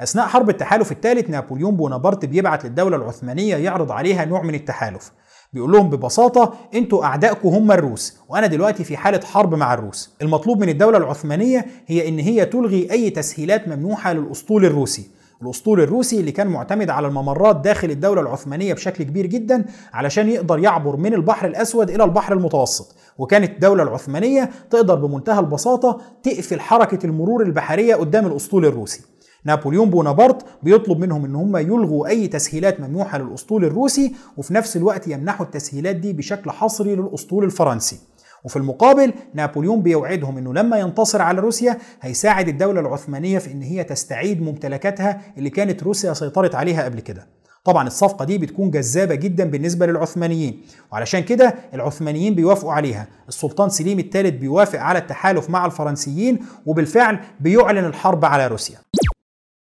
أثناء 0.00 0.26
حرب 0.26 0.50
التحالف 0.50 0.92
الثالث 0.92 1.30
نابليون 1.30 1.76
بونابرت 1.76 2.24
بيبعت 2.24 2.64
للدولة 2.64 2.96
العثمانية 2.96 3.56
يعرض 3.56 3.92
عليها 3.92 4.24
نوع 4.24 4.42
من 4.42 4.54
التحالف. 4.54 5.12
بيقول 5.52 5.72
لهم 5.72 5.90
ببساطة 5.90 6.54
أنتوا 6.74 7.04
اعدائكم 7.04 7.48
هم 7.48 7.72
الروس 7.72 8.16
وأنا 8.28 8.46
دلوقتي 8.46 8.84
في 8.84 8.96
حالة 8.96 9.20
حرب 9.24 9.54
مع 9.54 9.74
الروس. 9.74 10.16
المطلوب 10.22 10.60
من 10.60 10.68
الدولة 10.68 10.98
العثمانية 10.98 11.66
هي 11.86 12.08
إن 12.08 12.18
هي 12.18 12.44
تلغي 12.44 12.90
أي 12.90 13.10
تسهيلات 13.10 13.68
ممنوحة 13.68 14.12
للأسطول 14.12 14.64
الروسي. 14.64 15.15
الأسطول 15.42 15.80
الروسي 15.80 16.20
اللي 16.20 16.32
كان 16.32 16.46
معتمد 16.46 16.90
على 16.90 17.06
الممرات 17.08 17.56
داخل 17.56 17.90
الدولة 17.90 18.20
العثمانية 18.20 18.74
بشكل 18.74 19.04
كبير 19.04 19.26
جدا 19.26 19.64
علشان 19.92 20.28
يقدر 20.28 20.58
يعبر 20.58 20.96
من 20.96 21.14
البحر 21.14 21.46
الأسود 21.46 21.90
إلى 21.90 22.04
البحر 22.04 22.32
المتوسط. 22.32 22.96
وكانت 23.18 23.50
الدولة 23.50 23.82
العثمانية 23.82 24.50
تقدر 24.70 24.94
بمنتهى 24.94 25.38
البساطة 25.40 26.00
تقفل 26.22 26.60
حركة 26.60 27.06
المرور 27.06 27.42
البحرية 27.42 27.94
قدام 27.94 28.26
الأسطول 28.26 28.66
الروسي. 28.66 29.00
نابليون 29.44 29.90
بونابرت 29.90 30.44
بيطلب 30.62 30.98
منهم 30.98 31.24
إن 31.24 31.34
هم 31.34 31.56
يلغوا 31.56 32.06
أي 32.08 32.28
تسهيلات 32.28 32.80
ممنوحة 32.80 33.18
للأسطول 33.18 33.64
الروسي 33.64 34.14
وفي 34.36 34.54
نفس 34.54 34.76
الوقت 34.76 35.08
يمنحوا 35.08 35.46
التسهيلات 35.46 35.96
دي 35.96 36.12
بشكل 36.12 36.50
حصري 36.50 36.94
للأسطول 36.96 37.44
الفرنسي. 37.44 37.98
وفي 38.46 38.56
المقابل 38.56 39.12
نابليون 39.34 39.82
بيوعدهم 39.82 40.38
إنه 40.38 40.54
لما 40.54 40.78
ينتصر 40.78 41.22
على 41.22 41.40
روسيا 41.40 41.78
هيساعد 42.02 42.48
الدولة 42.48 42.80
العثمانية 42.80 43.38
في 43.38 43.52
إن 43.52 43.62
هي 43.62 43.84
تستعيد 43.84 44.42
ممتلكاتها 44.42 45.20
اللي 45.38 45.50
كانت 45.50 45.82
روسيا 45.82 46.12
سيطرت 46.12 46.54
عليها 46.54 46.84
قبل 46.84 47.00
كده. 47.00 47.26
طبعا 47.64 47.86
الصفقة 47.86 48.24
دي 48.24 48.38
بتكون 48.38 48.70
جذابة 48.70 49.14
جدا 49.14 49.44
بالنسبة 49.44 49.86
للعثمانيين 49.86 50.62
وعلشان 50.92 51.20
كده 51.20 51.54
العثمانيين 51.74 52.34
بيوافقوا 52.34 52.72
عليها. 52.72 53.06
السلطان 53.28 53.68
سليم 53.68 53.98
الثالث 53.98 54.34
بيوافق 54.40 54.80
على 54.80 54.98
التحالف 54.98 55.50
مع 55.50 55.66
الفرنسيين 55.66 56.38
وبالفعل 56.66 57.18
بيعلن 57.40 57.84
الحرب 57.84 58.24
على 58.24 58.46
روسيا. 58.46 58.78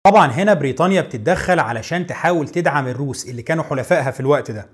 طبعا 0.06 0.26
هنا 0.26 0.54
بريطانيا 0.54 1.00
بتتدخل 1.00 1.58
علشان 1.58 2.06
تحاول 2.06 2.48
تدعم 2.48 2.88
الروس 2.88 3.28
اللي 3.28 3.42
كانوا 3.42 3.64
حلفائها 3.64 4.10
في 4.10 4.20
الوقت 4.20 4.50
ده 4.50 4.66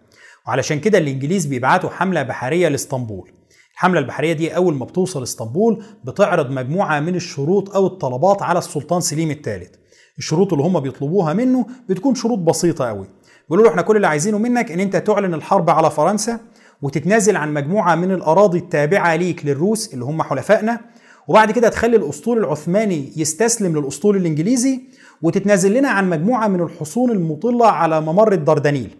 وعلشان 0.46 0.80
كده 0.80 0.98
الإنجليز 0.98 1.46
بيبعتوا 1.46 1.90
حملة 1.90 2.22
بحرية 2.22 2.68
لإسطنبول. 2.68 3.30
الحملة 3.74 4.00
البحرية 4.00 4.32
دي 4.32 4.56
أول 4.56 4.74
ما 4.74 4.84
بتوصل 4.84 5.22
إسطنبول 5.22 5.84
بتعرض 6.04 6.50
مجموعة 6.50 7.00
من 7.00 7.14
الشروط 7.14 7.74
أو 7.76 7.86
الطلبات 7.86 8.42
على 8.42 8.58
السلطان 8.58 9.00
سليم 9.00 9.30
الثالث 9.30 9.74
الشروط 10.18 10.52
اللي 10.52 10.64
هم 10.64 10.80
بيطلبوها 10.80 11.32
منه 11.32 11.66
بتكون 11.88 12.14
شروط 12.14 12.38
بسيطة 12.38 12.88
قوي 12.88 13.06
بيقولوا 13.44 13.64
له 13.64 13.70
إحنا 13.70 13.82
كل 13.82 13.96
اللي 13.96 14.06
عايزينه 14.06 14.38
منك 14.38 14.72
إن 14.72 14.80
أنت 14.80 14.96
تعلن 14.96 15.34
الحرب 15.34 15.70
على 15.70 15.90
فرنسا 15.90 16.40
وتتنازل 16.82 17.36
عن 17.36 17.54
مجموعة 17.54 17.94
من 17.94 18.10
الأراضي 18.12 18.58
التابعة 18.58 19.16
ليك 19.16 19.46
للروس 19.46 19.94
اللي 19.94 20.04
هم 20.04 20.22
حلفائنا 20.22 20.80
وبعد 21.28 21.50
كده 21.50 21.68
تخلي 21.68 21.96
الأسطول 21.96 22.38
العثماني 22.38 23.12
يستسلم 23.16 23.78
للأسطول 23.78 24.16
الإنجليزي 24.16 24.80
وتتنازل 25.22 25.74
لنا 25.74 25.88
عن 25.88 26.10
مجموعة 26.10 26.48
من 26.48 26.60
الحصون 26.60 27.10
المطلة 27.10 27.66
على 27.66 28.00
ممر 28.00 28.32
الدردنيل 28.32 28.96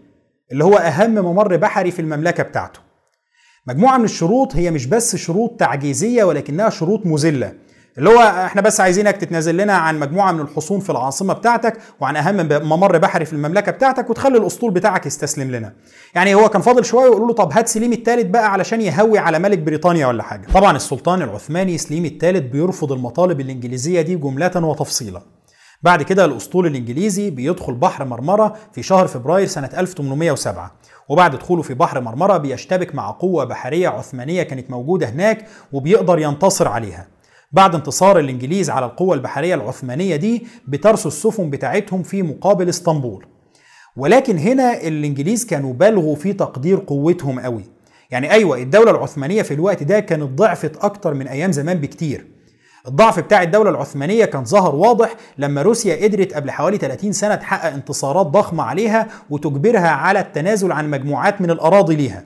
اللي 0.52 0.64
هو 0.64 0.74
أهم 0.76 1.14
ممر 1.14 1.56
بحري 1.56 1.90
في 1.90 2.02
المملكة 2.02 2.42
بتاعته. 2.42 2.80
مجموعة 3.66 3.98
من 3.98 4.04
الشروط 4.04 4.56
هي 4.56 4.70
مش 4.70 4.86
بس 4.86 5.16
شروط 5.16 5.50
تعجيزية 5.60 6.24
ولكنها 6.24 6.70
شروط 6.70 7.06
مذلة 7.06 7.52
اللي 7.98 8.10
هو 8.10 8.20
إحنا 8.20 8.62
بس 8.62 8.80
عايزينك 8.80 9.16
تتنازل 9.16 9.56
لنا 9.56 9.72
عن 9.72 9.98
مجموعة 10.00 10.32
من 10.32 10.40
الحصون 10.40 10.80
في 10.80 10.90
العاصمة 10.90 11.34
بتاعتك 11.34 11.78
وعن 12.00 12.16
أهم 12.16 12.36
ممر 12.68 12.98
بحري 12.98 13.24
في 13.24 13.32
المملكة 13.32 13.72
بتاعتك 13.72 14.10
وتخلي 14.10 14.38
الأسطول 14.38 14.70
بتاعك 14.70 15.06
يستسلم 15.06 15.50
لنا. 15.50 15.72
يعني 16.14 16.34
هو 16.34 16.48
كان 16.48 16.62
فاضل 16.62 16.84
شوية 16.84 17.04
ويقولوا 17.08 17.26
له 17.28 17.34
طب 17.34 17.52
هات 17.52 17.68
سليم 17.68 17.92
الثالث 17.92 18.26
بقى 18.26 18.52
علشان 18.52 18.80
يهوي 18.80 19.18
على 19.18 19.38
ملك 19.38 19.58
بريطانيا 19.58 20.06
ولا 20.06 20.22
حاجة. 20.22 20.46
طبعا 20.54 20.76
السلطان 20.76 21.22
العثماني 21.22 21.78
سليم 21.78 22.04
الثالث 22.04 22.52
بيرفض 22.52 22.92
المطالب 22.92 23.40
الإنجليزية 23.40 24.00
دي 24.00 24.16
جملة 24.16 24.52
وتفصيلا. 24.56 25.22
بعد 25.82 26.02
كده 26.02 26.24
الأسطول 26.24 26.66
الإنجليزي 26.66 27.30
بيدخل 27.30 27.74
بحر 27.74 28.04
مرمرة 28.04 28.56
في 28.72 28.82
شهر 28.82 29.06
فبراير 29.06 29.46
سنة 29.46 29.70
1807 29.78 30.72
وبعد 31.08 31.36
دخوله 31.36 31.62
في 31.62 31.74
بحر 31.74 32.00
مرمرة 32.00 32.36
بيشتبك 32.36 32.94
مع 32.94 33.10
قوة 33.10 33.44
بحرية 33.44 33.88
عثمانية 33.88 34.42
كانت 34.42 34.70
موجودة 34.70 35.08
هناك 35.08 35.46
وبيقدر 35.72 36.18
ينتصر 36.18 36.68
عليها. 36.68 37.06
بعد 37.52 37.74
انتصار 37.74 38.18
الإنجليز 38.18 38.70
على 38.70 38.86
القوة 38.86 39.14
البحرية 39.14 39.54
العثمانية 39.54 40.16
دي 40.16 40.46
بترسو 40.68 41.08
السفن 41.08 41.50
بتاعتهم 41.50 42.02
في 42.02 42.22
مقابل 42.22 42.68
إسطنبول. 42.68 43.26
ولكن 43.96 44.38
هنا 44.38 44.80
الإنجليز 44.80 45.46
كانوا 45.46 45.72
بالغوا 45.72 46.16
في 46.16 46.32
تقدير 46.32 46.82
قوتهم 46.86 47.40
قوي. 47.40 47.64
يعني 48.10 48.30
أيوه 48.32 48.58
الدولة 48.62 48.90
العثمانية 48.90 49.42
في 49.42 49.54
الوقت 49.54 49.82
ده 49.82 50.00
كانت 50.00 50.22
ضعفت 50.38 50.76
أكتر 50.76 51.14
من 51.14 51.28
أيام 51.28 51.52
زمان 51.52 51.78
بكتير. 51.78 52.33
الضعف 52.86 53.20
بتاع 53.20 53.42
الدولة 53.42 53.70
العثمانية 53.70 54.24
كان 54.24 54.44
ظهر 54.44 54.74
واضح 54.74 55.14
لما 55.38 55.62
روسيا 55.62 56.04
قدرت 56.04 56.34
قبل 56.34 56.50
حوالي 56.50 56.78
30 56.78 57.12
سنة 57.12 57.34
تحقق 57.34 57.72
انتصارات 57.72 58.26
ضخمة 58.26 58.62
عليها 58.62 59.08
وتجبرها 59.30 59.88
على 59.88 60.20
التنازل 60.20 60.72
عن 60.72 60.90
مجموعات 60.90 61.40
من 61.40 61.50
الأراضي 61.50 61.96
ليها. 61.96 62.24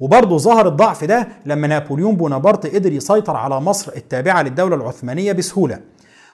وبرضه 0.00 0.38
ظهر 0.38 0.68
الضعف 0.68 1.04
ده 1.04 1.28
لما 1.46 1.66
نابليون 1.66 2.16
بونابرت 2.16 2.74
قدر 2.74 2.92
يسيطر 2.92 3.36
على 3.36 3.60
مصر 3.60 3.92
التابعة 3.96 4.42
للدولة 4.42 4.76
العثمانية 4.76 5.32
بسهولة. 5.32 5.80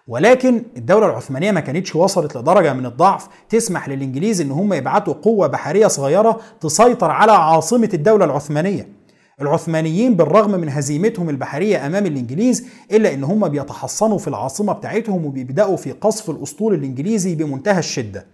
ولكن 0.09 0.62
الدولة 0.76 1.06
العثمانية 1.06 1.50
ما 1.50 1.61
كانتش 1.61 1.97
وصلت 1.97 2.37
لدرجة 2.37 2.73
من 2.73 2.87
الضعف 2.87 3.28
تسمح 3.49 3.88
للإنجليز 3.88 4.40
إن 4.40 4.50
هم 4.50 4.73
يبعتوا 4.73 5.14
قوة 5.14 5.47
بحرية 5.47 5.87
صغيرة 5.87 6.40
تسيطر 6.61 7.11
على 7.11 7.33
عاصمة 7.33 7.90
الدولة 7.94 8.25
العثمانية. 8.25 9.03
العثمانيين 9.41 10.14
بالرغم 10.14 10.50
من 10.50 10.69
هزيمتهم 10.69 11.31
البحرية 11.31 11.87
أمام 11.87 12.07
الإنجليز 12.07 12.67
إلا 12.93 13.14
إن 13.14 13.25
هم 13.25 13.49
بيتحصنوا 13.49 14.19
في 14.19 14.29
العاصمة 14.29 14.73
بتاعتهم 14.73 15.25
وبيبدأوا 15.26 15.76
في 15.76 15.93
قصف 15.93 16.31
الأسطول 16.31 16.75
الإنجليزي 16.75 17.35
بمنتهى 17.35 17.79
الشدة. 17.79 18.26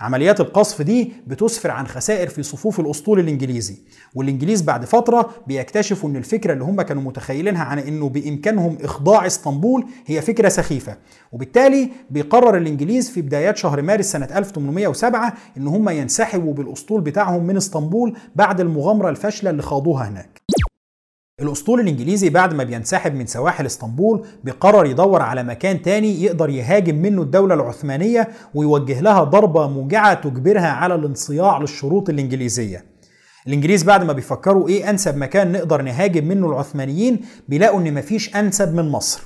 عمليات 0.00 0.40
القصف 0.40 0.82
دي 0.82 1.12
بتسفر 1.26 1.70
عن 1.70 1.86
خسائر 1.86 2.28
في 2.28 2.42
صفوف 2.42 2.80
الأسطول 2.80 3.20
الإنجليزي 3.20 3.76
والإنجليز 4.14 4.62
بعد 4.62 4.84
فترة 4.84 5.30
بيكتشفوا 5.46 6.08
إن 6.10 6.16
الفكرة 6.16 6.52
اللي 6.52 6.64
هم 6.64 6.82
كانوا 6.82 7.02
متخيلينها 7.02 7.64
عن 7.64 7.78
إنه 7.78 8.08
بإمكانهم 8.08 8.78
إخضاع 8.82 9.26
إسطنبول 9.26 9.86
هي 10.06 10.20
فكرة 10.22 10.48
سخيفة. 10.48 10.96
وبالتالي 11.32 11.90
بيقرر 12.10 12.56
الإنجليز 12.56 13.10
في 13.10 13.22
بدايات 13.22 13.56
شهر 13.56 13.82
مارس 13.82 14.12
سنة 14.12 14.28
1807 14.36 15.34
إن 15.56 15.66
هم 15.66 15.88
ينسحبوا 15.88 16.54
بالأسطول 16.54 17.00
بتاعهم 17.00 17.44
من 17.46 17.56
إسطنبول 17.56 18.16
بعد 18.34 18.60
المغامرة 18.60 19.10
الفاشلة 19.10 19.50
اللي 19.50 19.62
خاضوها 19.62 20.08
هناك. 20.08 20.45
الأسطول 21.40 21.80
الإنجليزي 21.80 22.30
بعد 22.30 22.54
ما 22.54 22.64
بينسحب 22.64 23.14
من 23.14 23.26
سواحل 23.26 23.66
إسطنبول 23.66 24.26
بيقرر 24.44 24.86
يدور 24.86 25.22
على 25.22 25.42
مكان 25.42 25.82
تاني 25.82 26.22
يقدر 26.22 26.50
يهاجم 26.50 26.94
منه 26.94 27.22
الدولة 27.22 27.54
العثمانية 27.54 28.28
ويوجه 28.54 29.00
لها 29.00 29.24
ضربة 29.24 29.68
موجعة 29.68 30.14
تجبرها 30.14 30.68
على 30.68 30.94
الانصياع 30.94 31.58
للشروط 31.58 32.08
الإنجليزية. 32.08 32.84
الإنجليز 33.46 33.82
بعد 33.82 34.04
ما 34.04 34.12
بيفكروا 34.12 34.68
إيه 34.68 34.90
أنسب 34.90 35.16
مكان 35.16 35.52
نقدر 35.52 35.82
نهاجم 35.82 36.24
منه 36.24 36.46
العثمانيين 36.46 37.20
بيلاقوا 37.48 37.80
إن 37.80 37.94
مفيش 37.94 38.36
أنسب 38.36 38.74
من 38.74 38.88
مصر. 38.88 39.22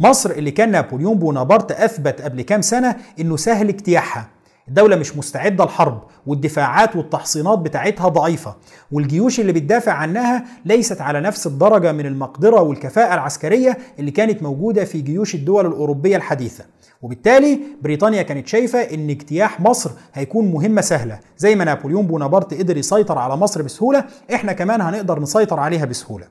مصر 0.00 0.30
اللي 0.30 0.50
كان 0.50 0.70
نابليون 0.70 1.18
بونابرت 1.18 1.72
أثبت 1.72 2.22
قبل 2.22 2.42
كام 2.42 2.62
سنة 2.62 2.96
إنه 3.20 3.36
سهل 3.36 3.68
اجتياحها. 3.68 4.33
الدولة 4.68 4.96
مش 4.96 5.16
مستعدة 5.16 5.64
للحرب 5.64 6.02
والدفاعات 6.26 6.96
والتحصينات 6.96 7.58
بتاعتها 7.58 8.08
ضعيفة 8.08 8.54
والجيوش 8.92 9.40
اللي 9.40 9.52
بتدافع 9.52 9.92
عنها 9.92 10.44
ليست 10.64 11.00
على 11.00 11.20
نفس 11.20 11.46
الدرجة 11.46 11.92
من 11.92 12.06
المقدرة 12.06 12.62
والكفاءة 12.62 13.14
العسكرية 13.14 13.78
اللي 13.98 14.10
كانت 14.10 14.42
موجودة 14.42 14.84
في 14.84 15.00
جيوش 15.00 15.34
الدول 15.34 15.66
الأوروبية 15.66 16.16
الحديثة. 16.16 16.64
وبالتالي 17.02 17.60
بريطانيا 17.82 18.22
كانت 18.22 18.46
شايفة 18.48 18.78
إن 18.78 19.10
اجتياح 19.10 19.60
مصر 19.60 19.90
هيكون 20.14 20.50
مهمة 20.52 20.80
سهلة 20.80 21.20
زي 21.38 21.54
ما 21.54 21.64
نابليون 21.64 22.06
بونابرت 22.06 22.54
قدر 22.54 22.76
يسيطر 22.76 23.18
على 23.18 23.36
مصر 23.36 23.62
بسهولة 23.62 24.04
إحنا 24.34 24.52
كمان 24.52 24.80
هنقدر 24.80 25.20
نسيطر 25.20 25.60
عليها 25.60 25.84
بسهولة. 25.84 26.26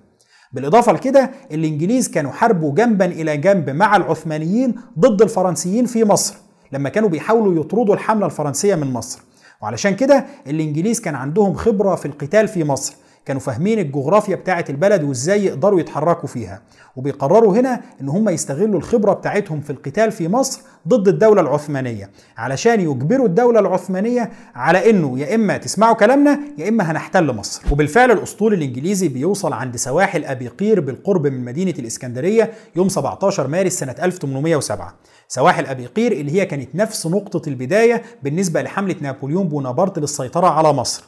بالإضافة 0.54 0.92
لكده 0.92 1.32
الإنجليز 1.52 2.10
كانوا 2.10 2.32
حاربوا 2.32 2.74
جنبا 2.76 3.06
إلى 3.06 3.38
جنب 3.38 3.70
مع 3.70 3.96
العثمانيين 3.96 4.76
ضد 5.00 5.22
الفرنسيين 5.22 5.86
في 5.86 6.04
مصر. 6.04 6.36
لما 6.74 6.90
كانوا 6.90 7.10
بيحاولوا 7.10 7.62
يطردوا 7.62 7.94
الحملة 7.94 8.26
الفرنسية 8.26 8.76
من 8.76 8.94
مصر. 8.94 9.20
وعلشان 9.62 9.96
كده 9.96 10.26
الإنجليز 10.48 11.00
كان 11.00 11.16
عندهم 11.16 11.54
خبرة 11.54 11.96
في 11.96 12.06
القتال 12.06 12.48
في 12.48 12.64
مصر. 12.64 12.96
كانوا 13.26 13.42
فاهمين 13.42 13.80
الجغرافيا 13.80 14.36
بتاعة 14.36 14.66
البلد 14.70 15.04
وازاي 15.04 15.46
يقدروا 15.46 15.80
يتحركوا 15.80 16.28
فيها. 16.30 16.62
وبيقرروا 16.96 17.56
هنا 17.58 17.82
إن 18.02 18.10
هم 18.10 18.30
يستغلوا 18.30 18.78
الخبرة 18.80 19.14
بتاعتهم 19.14 19.62
في 19.62 19.70
القتال 19.70 20.12
في 20.12 20.28
مصر 20.28 20.62
ضد 20.88 21.08
الدولة 21.08 21.42
العثمانية 21.42 22.10
علشان 22.38 22.80
يجبروا 22.82 23.26
الدولة 23.26 23.60
العثمانية 23.60 24.32
على 24.56 24.90
إنه 24.90 25.20
يا 25.20 25.36
إما 25.36 25.58
تسمعوا 25.58 25.94
كلامنا 25.96 26.40
يا 26.58 26.70
إما 26.70 26.92
هنحتل 26.92 27.34
مصر. 27.36 27.62
وبالفعل 27.72 28.12
الأسطول 28.12 28.54
الإنجليزي 28.54 29.08
بيوصل 29.08 29.54
عند 29.54 29.76
سواحل 29.76 30.26
ابي 30.26 30.48
قير 30.48 30.80
بالقرب 30.80 31.28
من 31.28 31.46
مدينة 31.46 31.74
الإسكندرية 31.80 32.52
يوم 32.76 32.90
17 32.90 33.48
مارس 33.48 33.74
سنة 33.80 33.96
1807 34.04 34.96
سواحل 35.28 35.66
أبي 35.66 35.86
قير 35.86 36.12
اللي 36.12 36.32
هي 36.42 36.46
كانت 36.46 36.76
نفس 36.76 37.08
نقطة 37.08 37.50
البداية 37.50 38.04
بالنسبة 38.24 38.62
لحملة 38.62 38.96
نابليون 39.02 39.48
بونابرت 39.48 40.00
للسيطرة 40.00 40.48
على 40.48 40.74
مصر. 40.74 41.04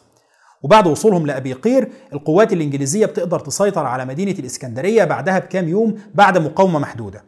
وبعد 0.65 0.87
وصولهم 0.87 1.27
لأبي 1.27 1.53
قير 1.53 1.89
القوات 2.13 2.53
الإنجليزية 2.53 3.05
بتقدر 3.05 3.39
تسيطر 3.39 3.85
على 3.85 4.05
مدينة 4.05 4.31
الإسكندرية 4.31 5.03
بعدها 5.03 5.39
بكام 5.39 5.67
يوم 5.69 5.95
بعد 6.15 6.37
مقاومة 6.37 6.79
محدودة. 6.79 7.23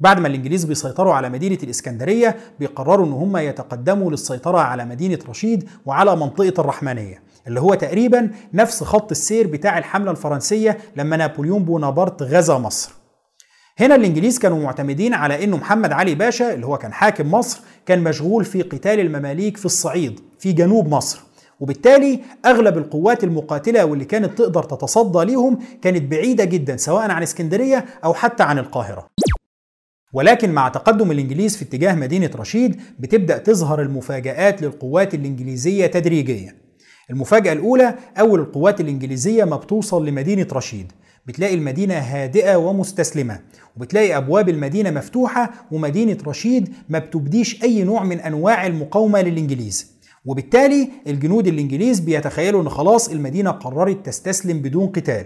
بعد 0.00 0.20
ما 0.20 0.28
الإنجليز 0.28 0.64
بيسيطروا 0.64 1.14
على 1.14 1.28
مدينة 1.28 1.58
الإسكندرية 1.62 2.36
بيقرروا 2.60 3.06
إن 3.06 3.12
هم 3.12 3.36
يتقدموا 3.36 4.10
للسيطرة 4.10 4.58
على 4.58 4.84
مدينة 4.84 5.18
رشيد 5.28 5.68
وعلى 5.86 6.16
منطقة 6.16 6.60
الرحمانية 6.60 7.22
اللي 7.46 7.60
هو 7.60 7.74
تقريبا 7.74 8.30
نفس 8.54 8.84
خط 8.84 9.10
السير 9.10 9.46
بتاع 9.46 9.78
الحملة 9.78 10.10
الفرنسية 10.10 10.78
لما 10.96 11.16
نابليون 11.16 11.64
بونابرت 11.64 12.22
غزا 12.22 12.58
مصر. 12.58 12.92
هنا 13.78 13.94
الإنجليز 13.94 14.38
كانوا 14.38 14.62
معتمدين 14.62 15.14
على 15.14 15.44
إنه 15.44 15.56
محمد 15.56 15.92
علي 15.92 16.14
باشا 16.14 16.54
اللي 16.54 16.66
هو 16.66 16.78
كان 16.78 16.92
حاكم 16.92 17.30
مصر 17.30 17.60
كان 17.86 18.04
مشغول 18.04 18.44
في 18.44 18.62
قتال 18.62 19.00
المماليك 19.00 19.56
في 19.56 19.64
الصعيد 19.66 20.20
في 20.38 20.52
جنوب 20.52 20.88
مصر. 20.88 21.29
وبالتالي 21.60 22.20
أغلب 22.46 22.78
القوات 22.78 23.24
المقاتلة 23.24 23.84
واللي 23.84 24.04
كانت 24.04 24.38
تقدر 24.38 24.62
تتصدى 24.62 25.24
ليهم 25.24 25.58
كانت 25.82 26.10
بعيدة 26.10 26.44
جدا 26.44 26.76
سواء 26.76 27.10
عن 27.10 27.22
إسكندرية 27.22 27.84
أو 28.04 28.14
حتى 28.14 28.42
عن 28.42 28.58
القاهرة. 28.58 29.06
ولكن 30.12 30.52
مع 30.52 30.68
تقدم 30.68 31.10
الإنجليز 31.10 31.56
في 31.56 31.62
اتجاه 31.64 31.94
مدينة 31.94 32.30
رشيد 32.36 32.80
بتبدأ 32.98 33.38
تظهر 33.38 33.82
المفاجآت 33.82 34.62
للقوات 34.62 35.14
الإنجليزية 35.14 35.86
تدريجيا. 35.86 36.56
المفاجأة 37.10 37.52
الأولى 37.52 37.94
أول 38.18 38.40
القوات 38.40 38.80
الإنجليزية 38.80 39.44
ما 39.44 39.56
بتوصل 39.56 40.06
لمدينة 40.06 40.46
رشيد 40.52 40.92
بتلاقي 41.26 41.54
المدينة 41.54 41.94
هادئة 41.94 42.56
ومستسلمة 42.56 43.40
وبتلاقي 43.76 44.16
أبواب 44.16 44.48
المدينة 44.48 44.90
مفتوحة 44.90 45.50
ومدينة 45.72 46.18
رشيد 46.26 46.74
ما 46.88 46.98
بتبديش 46.98 47.62
أي 47.62 47.82
نوع 47.82 48.04
من 48.04 48.20
أنواع 48.20 48.66
المقاومة 48.66 49.22
للإنجليز 49.22 49.99
وبالتالي 50.24 50.88
الجنود 51.06 51.46
الإنجليز 51.46 52.00
بيتخيلوا 52.00 52.62
أن 52.62 52.68
خلاص 52.68 53.08
المدينة 53.08 53.50
قررت 53.50 54.06
تستسلم 54.06 54.58
بدون 54.58 54.86
قتال. 54.86 55.24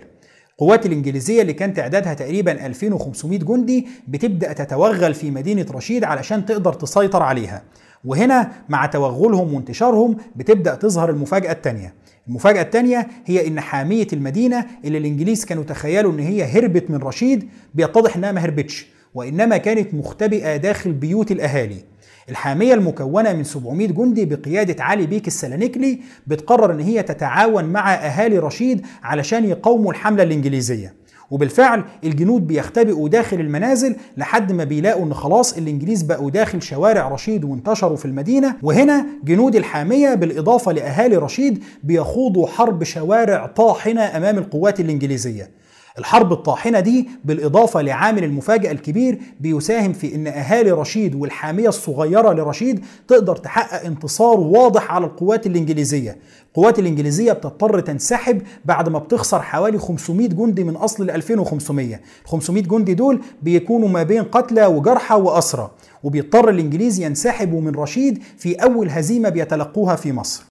القوات 0.52 0.86
الإنجليزية 0.86 1.42
اللي 1.42 1.52
كان 1.52 1.74
تعدادها 1.74 2.14
تقريبا 2.14 2.66
2500 2.66 3.38
جندي 3.38 3.86
بتبدأ 4.08 4.52
تتوغل 4.52 5.14
في 5.14 5.30
مدينة 5.30 5.66
رشيد 5.70 6.04
علشان 6.04 6.46
تقدر 6.46 6.72
تسيطر 6.72 7.22
عليها. 7.22 7.62
وهنا 8.04 8.52
مع 8.68 8.86
توغلهم 8.86 9.54
وانتشارهم 9.54 10.16
بتبدأ 10.36 10.74
تظهر 10.74 11.10
المفاجأة 11.10 11.52
الثانية 11.52 11.94
المفاجأة 12.28 12.62
الثانية 12.62 13.08
هي 13.26 13.46
إن 13.46 13.60
حامية 13.60 14.06
المدينة 14.12 14.66
اللي 14.84 14.98
الإنجليز 14.98 15.44
كانوا 15.44 15.64
تخيلوا 15.64 16.12
إن 16.12 16.18
هي 16.18 16.44
هربت 16.44 16.90
من 16.90 16.96
رشيد 16.98 17.48
بيتضح 17.74 18.16
إنها 18.16 18.32
ما 18.32 18.40
هربتش 18.40 18.86
وإنما 19.14 19.56
كانت 19.56 19.94
مختبئة 19.94 20.56
داخل 20.56 20.92
بيوت 20.92 21.30
الأهالي. 21.32 21.93
الحامية 22.30 22.74
المكونة 22.74 23.32
من 23.32 23.44
700 23.44 23.86
جندي 23.88 24.24
بقيادة 24.24 24.84
علي 24.84 25.06
بيك 25.06 25.26
السلانيكلي 25.26 25.98
بتقرر 26.26 26.72
إن 26.72 26.80
هي 26.80 27.02
تتعاون 27.02 27.64
مع 27.64 27.94
أهالي 27.94 28.38
رشيد 28.38 28.86
علشان 29.02 29.44
يقاوموا 29.44 29.92
الحملة 29.92 30.22
الإنجليزية. 30.22 30.94
وبالفعل 31.30 31.84
الجنود 32.04 32.46
بيختبئوا 32.46 33.08
داخل 33.08 33.40
المنازل 33.40 33.96
لحد 34.16 34.52
ما 34.52 34.64
بيلاقوا 34.64 35.04
إن 35.04 35.14
خلاص 35.14 35.56
الإنجليز 35.56 36.02
بقوا 36.02 36.30
داخل 36.30 36.62
شوارع 36.62 37.08
رشيد 37.08 37.44
وانتشروا 37.44 37.96
في 37.96 38.04
المدينة. 38.04 38.56
وهنا 38.62 39.06
جنود 39.24 39.56
الحامية 39.56 40.14
بالإضافة 40.14 40.72
لأهالي 40.72 41.16
رشيد 41.16 41.64
بيخوضوا 41.82 42.46
حرب 42.46 42.84
شوارع 42.84 43.46
طاحنة 43.46 44.16
أمام 44.16 44.38
القوات 44.38 44.80
الإنجليزية. 44.80 45.50
الحرب 45.98 46.32
الطاحنة 46.32 46.80
دي 46.80 47.08
بالإضافة 47.24 47.82
لعامل 47.82 48.24
المفاجأة 48.24 48.72
الكبير 48.72 49.18
بيساهم 49.40 49.92
في 49.92 50.14
أن 50.14 50.26
أهالي 50.26 50.70
رشيد 50.70 51.14
والحامية 51.14 51.68
الصغيرة 51.68 52.32
لرشيد 52.32 52.84
تقدر 53.08 53.36
تحقق 53.36 53.84
انتصار 53.86 54.40
واضح 54.40 54.92
على 54.92 55.06
القوات 55.06 55.46
الإنجليزية. 55.46 56.16
القوات 56.48 56.78
الإنجليزية 56.78 57.32
بتضطر 57.32 57.80
تنسحب 57.80 58.42
بعد 58.64 58.88
ما 58.88 58.98
بتخسر 58.98 59.42
حوالي 59.42 59.78
500 59.78 60.28
جندي 60.28 60.64
من 60.64 60.76
أصل 60.76 61.02
ال 61.02 61.10
2500 61.10 62.00
500 62.24 62.62
جندي 62.62 62.94
دول 62.94 63.20
بيكونوا 63.42 63.88
ما 63.88 64.02
بين 64.02 64.22
قتلى 64.22 64.66
وجرحى 64.66 65.14
وأسرى 65.14 65.70
وبيضطر 66.02 66.48
الإنجليز 66.48 67.00
ينسحبوا 67.00 67.60
من 67.60 67.74
رشيد 67.74 68.22
في 68.38 68.54
أول 68.54 68.88
هزيمة 68.90 69.28
بيتلقوها 69.28 69.96
في 69.96 70.12
مصر. 70.12 70.44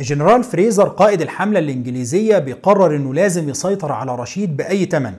الجنرال 0.00 0.44
فريزر 0.44 0.88
قائد 0.88 1.22
الحملة 1.22 1.58
الإنجليزية 1.58 2.38
بيقرر 2.38 2.96
إنه 2.96 3.14
لازم 3.14 3.48
يسيطر 3.48 3.92
على 3.92 4.14
رشيد 4.16 4.56
بأي 4.56 4.84
ثمن 4.84 5.12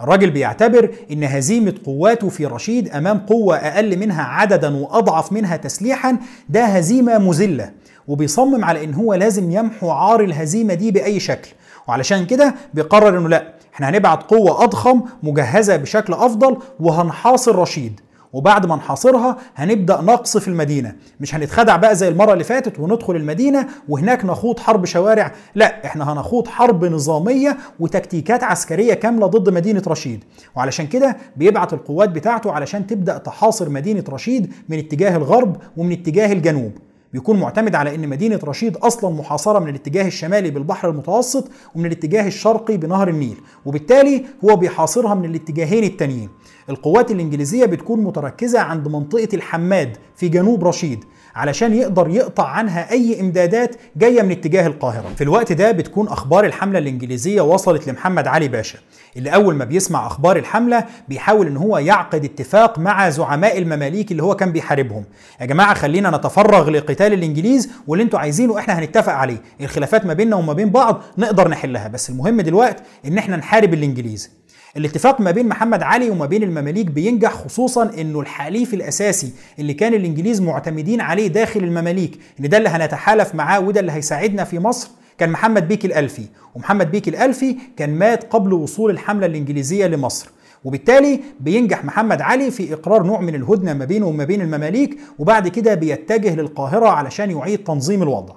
الراجل 0.00 0.30
بيعتبر 0.30 0.90
إن 1.12 1.24
هزيمة 1.24 1.74
قواته 1.86 2.28
في 2.28 2.46
رشيد 2.46 2.88
أمام 2.88 3.18
قوة 3.18 3.56
أقل 3.56 3.98
منها 3.98 4.22
عددا 4.22 4.76
وأضعف 4.76 5.32
منها 5.32 5.56
تسليحا 5.56 6.16
ده 6.48 6.64
هزيمة 6.64 7.18
مذلة. 7.18 7.70
وبيصمم 8.08 8.64
على 8.64 8.84
إن 8.84 8.94
هو 8.94 9.14
لازم 9.14 9.50
يمحو 9.50 9.90
عار 9.90 10.20
الهزيمة 10.24 10.74
دي 10.74 10.90
بأي 10.90 11.20
شكل. 11.20 11.48
وعلشان 11.88 12.26
كده 12.26 12.54
بيقرر 12.74 13.18
إنه 13.18 13.28
لأ 13.28 13.54
إحنا 13.74 13.88
هنبعت 13.88 14.22
قوة 14.22 14.64
أضخم 14.64 15.02
مجهزة 15.22 15.76
بشكل 15.76 16.12
أفضل 16.12 16.56
وهنحاصر 16.80 17.56
رشيد. 17.56 18.00
وبعد 18.32 18.66
ما 18.66 18.76
نحاصرها 18.76 19.36
هنبدأ 19.56 20.00
نقصف 20.00 20.48
المدينة. 20.48 20.94
مش 21.20 21.34
هنتخدع 21.34 21.76
بقى 21.76 21.96
زي 21.96 22.08
المرة 22.08 22.32
اللي 22.32 22.44
فاتت 22.44 22.80
وندخل 22.80 23.16
المدينة 23.16 23.66
وهناك 23.88 24.24
نخوض 24.24 24.58
حرب 24.58 24.84
شوارع. 24.84 25.32
لا 25.54 25.84
إحنا 25.86 26.12
هنخوض 26.12 26.48
حرب 26.48 26.84
نظامية 26.84 27.56
وتكتيكات 27.80 28.44
عسكرية 28.44 28.94
كاملة 28.94 29.26
ضد 29.26 29.54
مدينة 29.54 29.82
رشيد. 29.88 30.24
وعلشان 30.56 30.86
كده 30.86 31.16
بيبعت 31.36 31.72
القوات 31.72 32.08
بتاعته 32.08 32.52
علشان 32.52 32.86
تبدأ 32.86 33.18
تحاصر 33.18 33.68
مدينة 33.68 34.04
رشيد 34.08 34.52
من 34.68 34.78
اتجاه 34.78 35.16
الغرب 35.16 35.56
ومن 35.76 35.92
اتجاه 35.92 36.32
الجنوب. 36.32 36.72
بيكون 37.12 37.40
معتمد 37.40 37.74
على 37.74 37.94
إن 37.94 38.08
مدينة 38.08 38.40
رشيد 38.44 38.76
أصلا 38.76 39.10
محاصرة 39.14 39.58
من 39.58 39.68
الاتجاه 39.68 40.06
الشمالي 40.06 40.50
بالبحر 40.50 40.90
المتوسط 40.90 41.50
ومن 41.74 41.86
الاتجاه 41.86 42.26
الشرقي 42.26 42.76
بنهر 42.76 43.08
النيل 43.08 43.36
وبالتالي 43.66 44.24
هو 44.44 44.56
بيحاصرها 44.56 45.14
من 45.14 45.24
الاتجاهين 45.24 45.84
التانيين. 45.84 46.28
القوات 46.70 47.10
الإنجليزية 47.10 47.64
بتكون 47.64 48.00
متركزة 48.00 48.60
عند 48.60 48.88
منطقة 48.88 49.28
الحماد 49.34 49.96
في 50.16 50.28
جنوب 50.28 50.64
رشيد. 50.64 51.04
علشان 51.34 51.74
يقدر 51.74 52.08
يقطع 52.08 52.48
عنها 52.48 52.90
أي 52.90 53.20
إمدادات 53.20 53.76
جاية 53.96 54.22
من 54.22 54.30
اتجاه 54.30 54.66
القاهرة. 54.66 55.04
في 55.16 55.24
الوقت 55.24 55.52
ده 55.52 55.70
بتكون 55.72 56.08
أخبار 56.08 56.44
الحملة 56.44 56.78
الإنجليزية 56.78 57.40
وصلت 57.40 57.88
لمحمد 57.88 58.26
علي 58.26 58.48
باشا 58.48 58.78
اللي 59.16 59.34
أول 59.34 59.54
ما 59.54 59.64
بيسمع 59.64 60.06
أخبار 60.06 60.36
الحملة 60.36 60.84
بيحاول 61.08 61.46
إن 61.46 61.56
هو 61.56 61.78
يعقد 61.78 62.24
اتفاق 62.24 62.78
مع 62.78 63.10
زعماء 63.10 63.58
المماليك 63.58 64.10
اللي 64.12 64.22
هو 64.22 64.36
كان 64.36 64.52
بيحاربهم. 64.52 65.04
يا 65.40 65.46
جماعة 65.46 65.74
خلينا 65.74 66.10
نتفرغ 66.16 66.70
لقتال 66.70 67.12
الإنجليز 67.12 67.70
واللي 67.86 68.04
أنتوا 68.04 68.18
عايزينه 68.18 68.58
إحنا 68.58 68.78
هنتفق 68.78 69.12
عليه. 69.12 69.42
الخلافات 69.60 70.06
ما 70.06 70.12
بيننا 70.14 70.36
وما 70.36 70.52
بين 70.52 70.70
بعض 70.70 71.02
نقدر 71.18 71.48
نحلها 71.48 71.88
بس 71.88 72.10
المهم 72.10 72.40
دلوقتي 72.40 72.82
إن 73.06 73.18
إحنا 73.18 73.36
نحارب 73.36 73.74
الإنجليز. 73.74 74.39
الاتفاق 74.76 75.20
ما 75.20 75.30
بين 75.30 75.48
محمد 75.48 75.82
علي 75.82 76.10
وما 76.10 76.26
بين 76.26 76.42
المماليك 76.42 76.86
بينجح 76.86 77.32
خصوصا 77.32 77.90
إنه 78.00 78.20
الحليف 78.20 78.74
الأساسي 78.74 79.32
اللي 79.58 79.74
كان 79.74 79.94
الإنجليز 79.94 80.40
معتمدين 80.40 81.00
عليه 81.00 81.26
داخل 81.26 81.60
المماليك 81.64 82.18
إن 82.40 82.48
ده 82.48 82.58
اللي 82.58 82.68
هنتحالف 82.68 83.34
معاه 83.34 83.60
وده 83.60 83.80
اللي 83.80 83.92
هيساعدنا 83.92 84.44
في 84.44 84.58
مصر 84.58 84.90
كان 85.18 85.30
محمد 85.30 85.68
بيك 85.68 85.84
الألفي. 85.84 86.22
ومحمد 86.54 86.90
بيك 86.90 87.08
الألفي 87.08 87.56
كان 87.76 87.90
مات 87.94 88.24
قبل 88.32 88.52
وصول 88.52 88.90
الحملة 88.90 89.26
الإنجليزية 89.26 89.86
لمصر. 89.86 90.30
وبالتالي 90.64 91.20
بينجح 91.40 91.84
محمد 91.84 92.20
علي 92.20 92.50
في 92.50 92.72
إقرار 92.74 93.02
نوع 93.02 93.20
من 93.20 93.34
الهدنة 93.34 93.72
ما 93.72 93.84
بينه 93.84 94.06
وما 94.06 94.24
بين 94.24 94.40
المماليك 94.40 94.98
وبعد 95.18 95.48
كده 95.48 95.74
بيتجه 95.74 96.34
للقاهرة 96.34 96.88
علشان 96.88 97.30
يعيد 97.30 97.58
تنظيم 97.64 98.02
الوضع. 98.02 98.34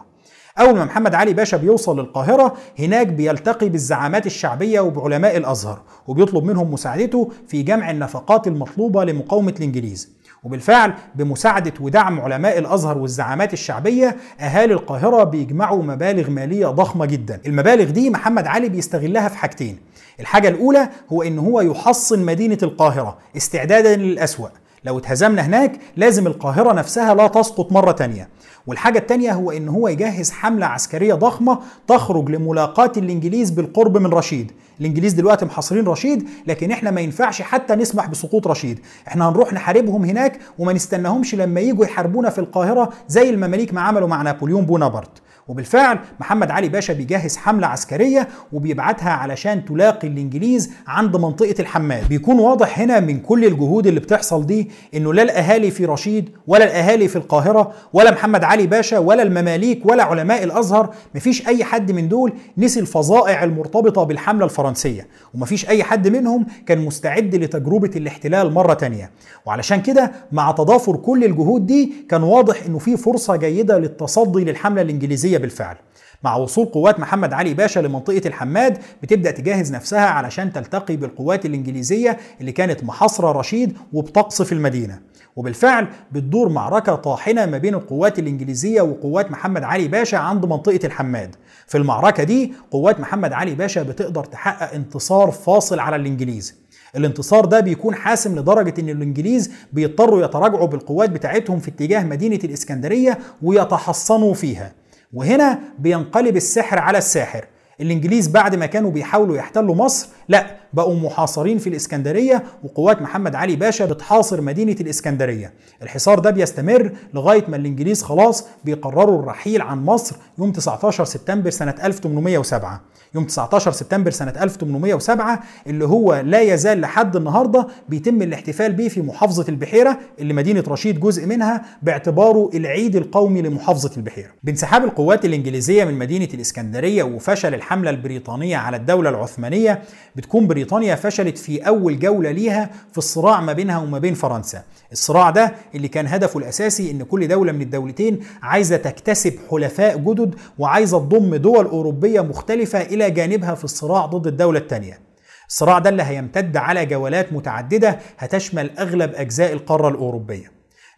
أول 0.60 0.76
ما 0.76 0.86
محمد 0.86 1.16
علي 1.16 1.34
باشا 1.34 1.58
بيوصل 1.58 2.00
للقاهرة 2.00 2.54
هناك 2.80 3.08
بيلتقي 3.08 3.70
بالزعامات 3.70 4.26
الشعبية 4.26 4.80
وبعلماء 4.80 5.38
الأزهر 5.38 5.82
وبيطلب 6.08 6.44
منهم 6.44 6.72
مساعدته 6.72 7.32
في 7.48 7.62
جمع 7.64 7.92
النفقات 7.92 8.48
المطلوبة 8.48 9.04
لمقاومة 9.04 9.54
الإنجليز. 9.58 10.10
وبالفعل 10.44 10.94
بمساعدة 11.16 11.74
ودعم 11.82 12.22
علماء 12.22 12.58
الأزهر 12.58 12.98
والزعامات 12.98 13.54
الشعبية 13.54 14.18
أهالي 14.40 14.74
القاهرة 14.74 15.24
بيجمعوا 15.24 15.84
مبالغ 15.84 16.30
مالية 16.30 16.68
ضخمة 16.68 17.06
جدا. 17.06 17.42
المبالغ 17.46 17.90
دي 17.90 18.10
محمد 18.10 18.48
علي 18.48 18.70
بيستغلها 18.70 19.30
في 19.30 19.38
حاجتين. 19.38 19.78
الحاجة 20.20 20.48
الأولى 20.48 20.90
هو 21.14 21.24
إن 21.24 21.40
هو 21.40 21.62
يحصن 21.62 22.26
مدينة 22.26 22.58
القاهرة 22.64 23.18
استعدادا 23.38 23.96
للأسوأ. 23.96 24.48
لو 24.86 24.98
اتهزمنا 24.98 25.42
هناك 25.42 25.80
لازم 25.98 26.28
القاهرة 26.28 26.74
نفسها 26.74 27.16
لا 27.16 27.28
تسقط 27.28 27.72
مرة 27.72 27.92
تانية. 27.92 28.30
والحاجة 28.68 28.98
التانية 28.98 29.32
هو 29.34 29.52
إن 29.52 29.70
هو 29.70 29.88
يجهز 29.88 30.32
حملة 30.32 30.66
عسكرية 30.66 31.14
ضخمة 31.14 31.60
تخرج 31.88 32.30
لملاقاة 32.30 32.92
الإنجليز 32.98 33.52
بالقرب 33.52 33.98
من 33.98 34.06
رشيد. 34.14 34.52
الإنجليز 34.80 35.14
دلوقتي 35.14 35.46
محاصرين 35.46 35.86
رشيد 35.88 36.30
لكن 36.48 36.72
إحنا 36.72 36.92
ما 36.92 37.02
ينفعش 37.02 37.42
حتى 37.42 37.76
نسمح 37.76 38.08
بسقوط 38.08 38.48
رشيد. 38.48 38.80
إحنا 39.08 39.30
هنروح 39.30 39.54
نحاربهم 39.54 40.06
هناك 40.06 40.40
وما 40.60 40.74
نستناهمش 40.74 41.36
لما 41.36 41.60
يجوا 41.62 41.86
يحاربونا 41.86 42.30
في 42.30 42.40
القاهرة 42.40 42.90
زي 43.08 43.30
المماليك 43.30 43.74
ما 43.74 43.82
عملوا 43.82 44.08
مع 44.08 44.22
نابليون 44.22 44.66
بونابرت. 44.66 45.22
وبالفعل 45.48 46.00
محمد 46.20 46.52
علي 46.52 46.70
باشا 46.70 46.94
بيجهز 46.94 47.38
حملة 47.38 47.68
عسكرية 47.68 48.28
وبيبعتها 48.54 49.10
علشان 49.10 49.66
تلاقي 49.66 50.08
الإنجليز 50.08 50.72
عند 50.88 51.16
منطقة 51.18 51.56
الحماد 51.60 52.10
بيكون 52.10 52.40
واضح 52.40 52.80
هنا 52.80 53.00
من 53.00 53.20
كل 53.20 53.46
الجهود 53.46 53.88
اللي 53.88 54.00
بتحصل 54.00 54.46
دي 54.46 54.72
إنه 54.96 55.14
لا 55.14 55.22
الأهالي 55.24 55.72
في 55.72 55.86
رشيد 55.86 56.30
ولا 56.48 56.64
الأهالي 56.66 57.08
في 57.08 57.16
القاهرة 57.16 57.72
ولا 57.94 58.12
محمد 58.12 58.44
علي 58.44 58.68
باشا 58.68 58.98
ولا 58.98 59.24
المماليك 59.24 59.86
ولا 59.86 60.04
علماء 60.04 60.44
الأزهر. 60.44 60.94
مفيش 61.16 61.48
أي 61.48 61.64
حد 61.64 61.92
من 61.92 62.08
دول 62.10 62.34
نسي 62.58 62.80
الفظائع 62.80 63.44
المرتبطة 63.44 64.04
بالحملة 64.04 64.46
الفرنسية 64.46 65.08
ومفيش 65.34 65.70
أي 65.70 65.84
حد 65.84 66.08
منهم 66.08 66.46
كان 66.66 66.86
مستعد 66.86 67.36
لتجربة 67.36 67.92
الاحتلال 67.96 68.54
مرة 68.54 68.74
تانية. 68.74 69.12
وعلشان 69.46 69.82
كده 69.82 70.12
مع 70.32 70.52
تضافر 70.52 70.96
كل 70.96 71.24
الجهود 71.24 71.66
دي 71.66 71.94
كان 72.10 72.24
واضح 72.24 72.66
إنه 72.66 72.78
في 72.78 72.98
فرصة 72.98 73.36
جيدة 73.36 73.78
للتصدي 73.80 74.44
للحملة 74.44 74.82
الإنجليزية 74.82 75.33
بالفعل. 75.38 75.76
مع 76.24 76.36
وصول 76.36 76.66
قوات 76.66 77.00
محمد 77.00 77.34
علي 77.34 77.54
باشا 77.54 77.80
لمنطقة 77.80 78.22
الحماد 78.26 78.78
بتبدأ 79.04 79.32
تجهز 79.32 79.72
نفسها 79.74 80.06
علشان 80.06 80.54
تلتقي 80.54 80.96
بالقوات 80.96 81.46
الإنجليزية 81.46 82.18
اللي 82.42 82.52
كانت 82.52 82.84
محاصرة 82.84 83.32
رشيد 83.32 83.78
وبتقصف 83.94 84.52
المدينة. 84.54 85.00
وبالفعل 85.36 85.88
بتدور 86.12 86.50
معركة 86.50 86.96
طاحنة 86.96 87.46
ما 87.46 87.58
بين 87.58 87.74
القوات 87.74 88.20
الإنجليزية 88.20 88.82
وقوات 88.82 89.32
محمد 89.32 89.64
علي 89.64 89.88
باشا 89.88 90.18
عند 90.18 90.46
منطقة 90.46 90.80
الحماد. 90.84 91.36
في 91.68 91.78
المعركة 91.78 92.24
دي 92.24 92.54
قوات 92.72 93.00
محمد 93.00 93.34
علي 93.34 93.56
باشا 93.56 93.84
بتقدر 93.84 94.24
تحقق 94.24 94.74
انتصار 94.74 95.32
فاصل 95.32 95.80
على 95.80 95.96
الإنجليز. 95.96 96.56
الانتصار 96.96 97.46
ده 97.46 97.60
بيكون 97.60 97.96
حاسم 97.96 98.40
لدرجة 98.40 98.74
إن 98.82 98.90
الإنجليز 98.90 99.52
بيضطروا 99.74 100.26
يتراجعوا 100.26 100.68
بالقوات 100.68 101.10
بتاعتهم 101.10 101.60
في 101.60 101.68
اتجاه 101.68 102.04
مدينة 102.04 102.40
الإسكندرية 102.44 103.20
ويتحصنوا 103.42 104.34
فيها. 104.34 104.83
وهنا 105.14 105.60
بينقلب 105.80 106.36
السحر 106.36 106.80
على 106.80 106.98
الساحر. 106.98 107.46
الإنجليز 107.82 108.28
بعد 108.28 108.56
ما 108.56 108.66
كانوا 108.66 108.92
بيحاولوا 108.92 109.38
يحتلوا 109.38 109.76
مصر 109.76 110.08
لا 110.30 110.46
بقوا 110.74 110.96
محاصرين 110.96 111.58
في 111.58 111.68
الإسكندرية 111.70 112.44
وقوات 112.64 113.02
محمد 113.02 113.36
علي 113.36 113.56
باشا 113.56 113.86
بتحاصر 113.86 114.42
مدينة 114.42 114.76
الإسكندرية. 114.82 115.54
الحصار 115.82 116.20
ده 116.20 116.30
بيستمر 116.32 116.92
لغاية 117.14 117.44
ما 117.48 117.56
الإنجليز 117.56 118.04
خلاص 118.04 118.46
بيقرروا 118.64 119.20
الرحيل 119.20 119.62
عن 119.62 119.86
مصر 119.86 120.16
يوم 120.40 120.52
19 120.52 121.06
سبتمبر 121.06 121.50
سنة 121.50 121.76
1807 121.84 122.82
يوم 123.16 123.24
19 123.26 123.72
سبتمبر 123.72 124.12
سنة 124.12 124.34
1807 124.44 125.40
اللي 125.68 125.86
هو 125.86 126.22
لا 126.26 126.42
يزال 126.42 126.82
لحد 126.82 127.16
النهارده 127.16 127.68
بيتم 127.90 128.22
الاحتفال 128.22 128.74
به 128.74 128.88
في 128.88 129.02
محافظة 129.02 129.46
البحيرة 129.50 129.98
اللي 130.20 130.34
مدينة 130.34 130.64
رشيد 130.68 131.00
جزء 131.00 131.26
منها 131.26 131.62
باعتباره 131.82 132.50
العيد 132.54 132.96
القومي 132.96 133.42
لمحافظة 133.42 133.92
البحيرة. 133.98 134.28
بانسحاب 134.44 134.84
القوات 134.84 135.26
الإنجليزية 135.26 135.84
من 135.86 135.94
مدينة 135.94 136.28
الإسكندرية 136.34 137.04
وفشل 137.04 137.54
الحملة 137.54 137.90
البريطانية 137.90 138.58
على 138.58 138.78
الدولة 138.78 139.10
العثمانية 139.10 139.82
بتكون 140.16 140.48
بريطانيا 140.48 140.96
فشلت 140.96 141.38
في 141.38 141.68
أول 141.68 142.00
جولة 142.00 142.32
ليها 142.32 142.70
في 142.92 142.98
الصراع 142.98 143.42
ما 143.42 143.54
بينها 143.54 143.78
وما 143.80 144.00
بين 144.00 144.14
فرنسا. 144.14 144.64
الصراع 144.92 145.30
ده 145.30 145.56
اللي 145.76 145.88
كان 145.88 146.08
هدفه 146.08 146.40
الأساسي 146.40 146.92
إن 146.92 147.04
كل 147.04 147.28
دولة 147.28 147.52
من 147.52 147.62
الدولتين 147.62 148.20
عايزة 148.42 148.78
تكتسب 148.78 149.34
حلفاء 149.52 149.98
جدد 149.98 150.36
وعايزة 150.60 151.00
تضم 151.00 151.36
دول 151.36 151.66
أوروبية 151.66 152.22
مختلفة 152.22 152.82
جانبها 153.10 153.56
في 153.56 153.64
الصراع 153.64 154.06
ضد 154.06 154.28
الدولة 154.28 154.60
الثانية 154.60 155.00
الصراع 155.48 155.80
ده 155.80 155.90
اللي 155.90 156.04
هيمتد 156.04 156.58
على 156.58 156.86
جولات 156.86 157.34
متعددة 157.34 158.00
هتشمل 158.18 158.78
أغلب 158.78 159.14
أجزاء 159.16 159.54
القارة 159.54 159.90
الأوروبية. 159.90 160.52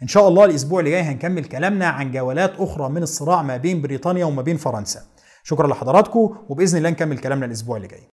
إن 0.04 0.08
شاء 0.08 0.28
الله 0.28 0.46
الأسبوع 0.46 0.80
اللي 0.80 0.92
جاي 0.92 1.02
هنكمل 1.02 1.46
كلامنا 1.46 1.88
عن 1.88 2.12
جولات 2.12 2.54
أخرى 2.58 2.90
من 2.90 3.04
الصراع 3.04 3.42
ما 3.42 3.58
بين 3.58 3.82
بريطانيا 3.82 4.26
وما 4.26 4.42
بين 4.42 4.58
فرنسا. 4.58 5.02
شكرا 5.44 5.68
لحضراتكم 5.68 6.36
وبإذن 6.50 6.78
الله 6.78 6.90
نكمل 6.90 7.18
كلامنا 7.18 7.46
الأسبوع 7.46 7.78
اللي 7.78 7.88
جاي. 7.88 8.04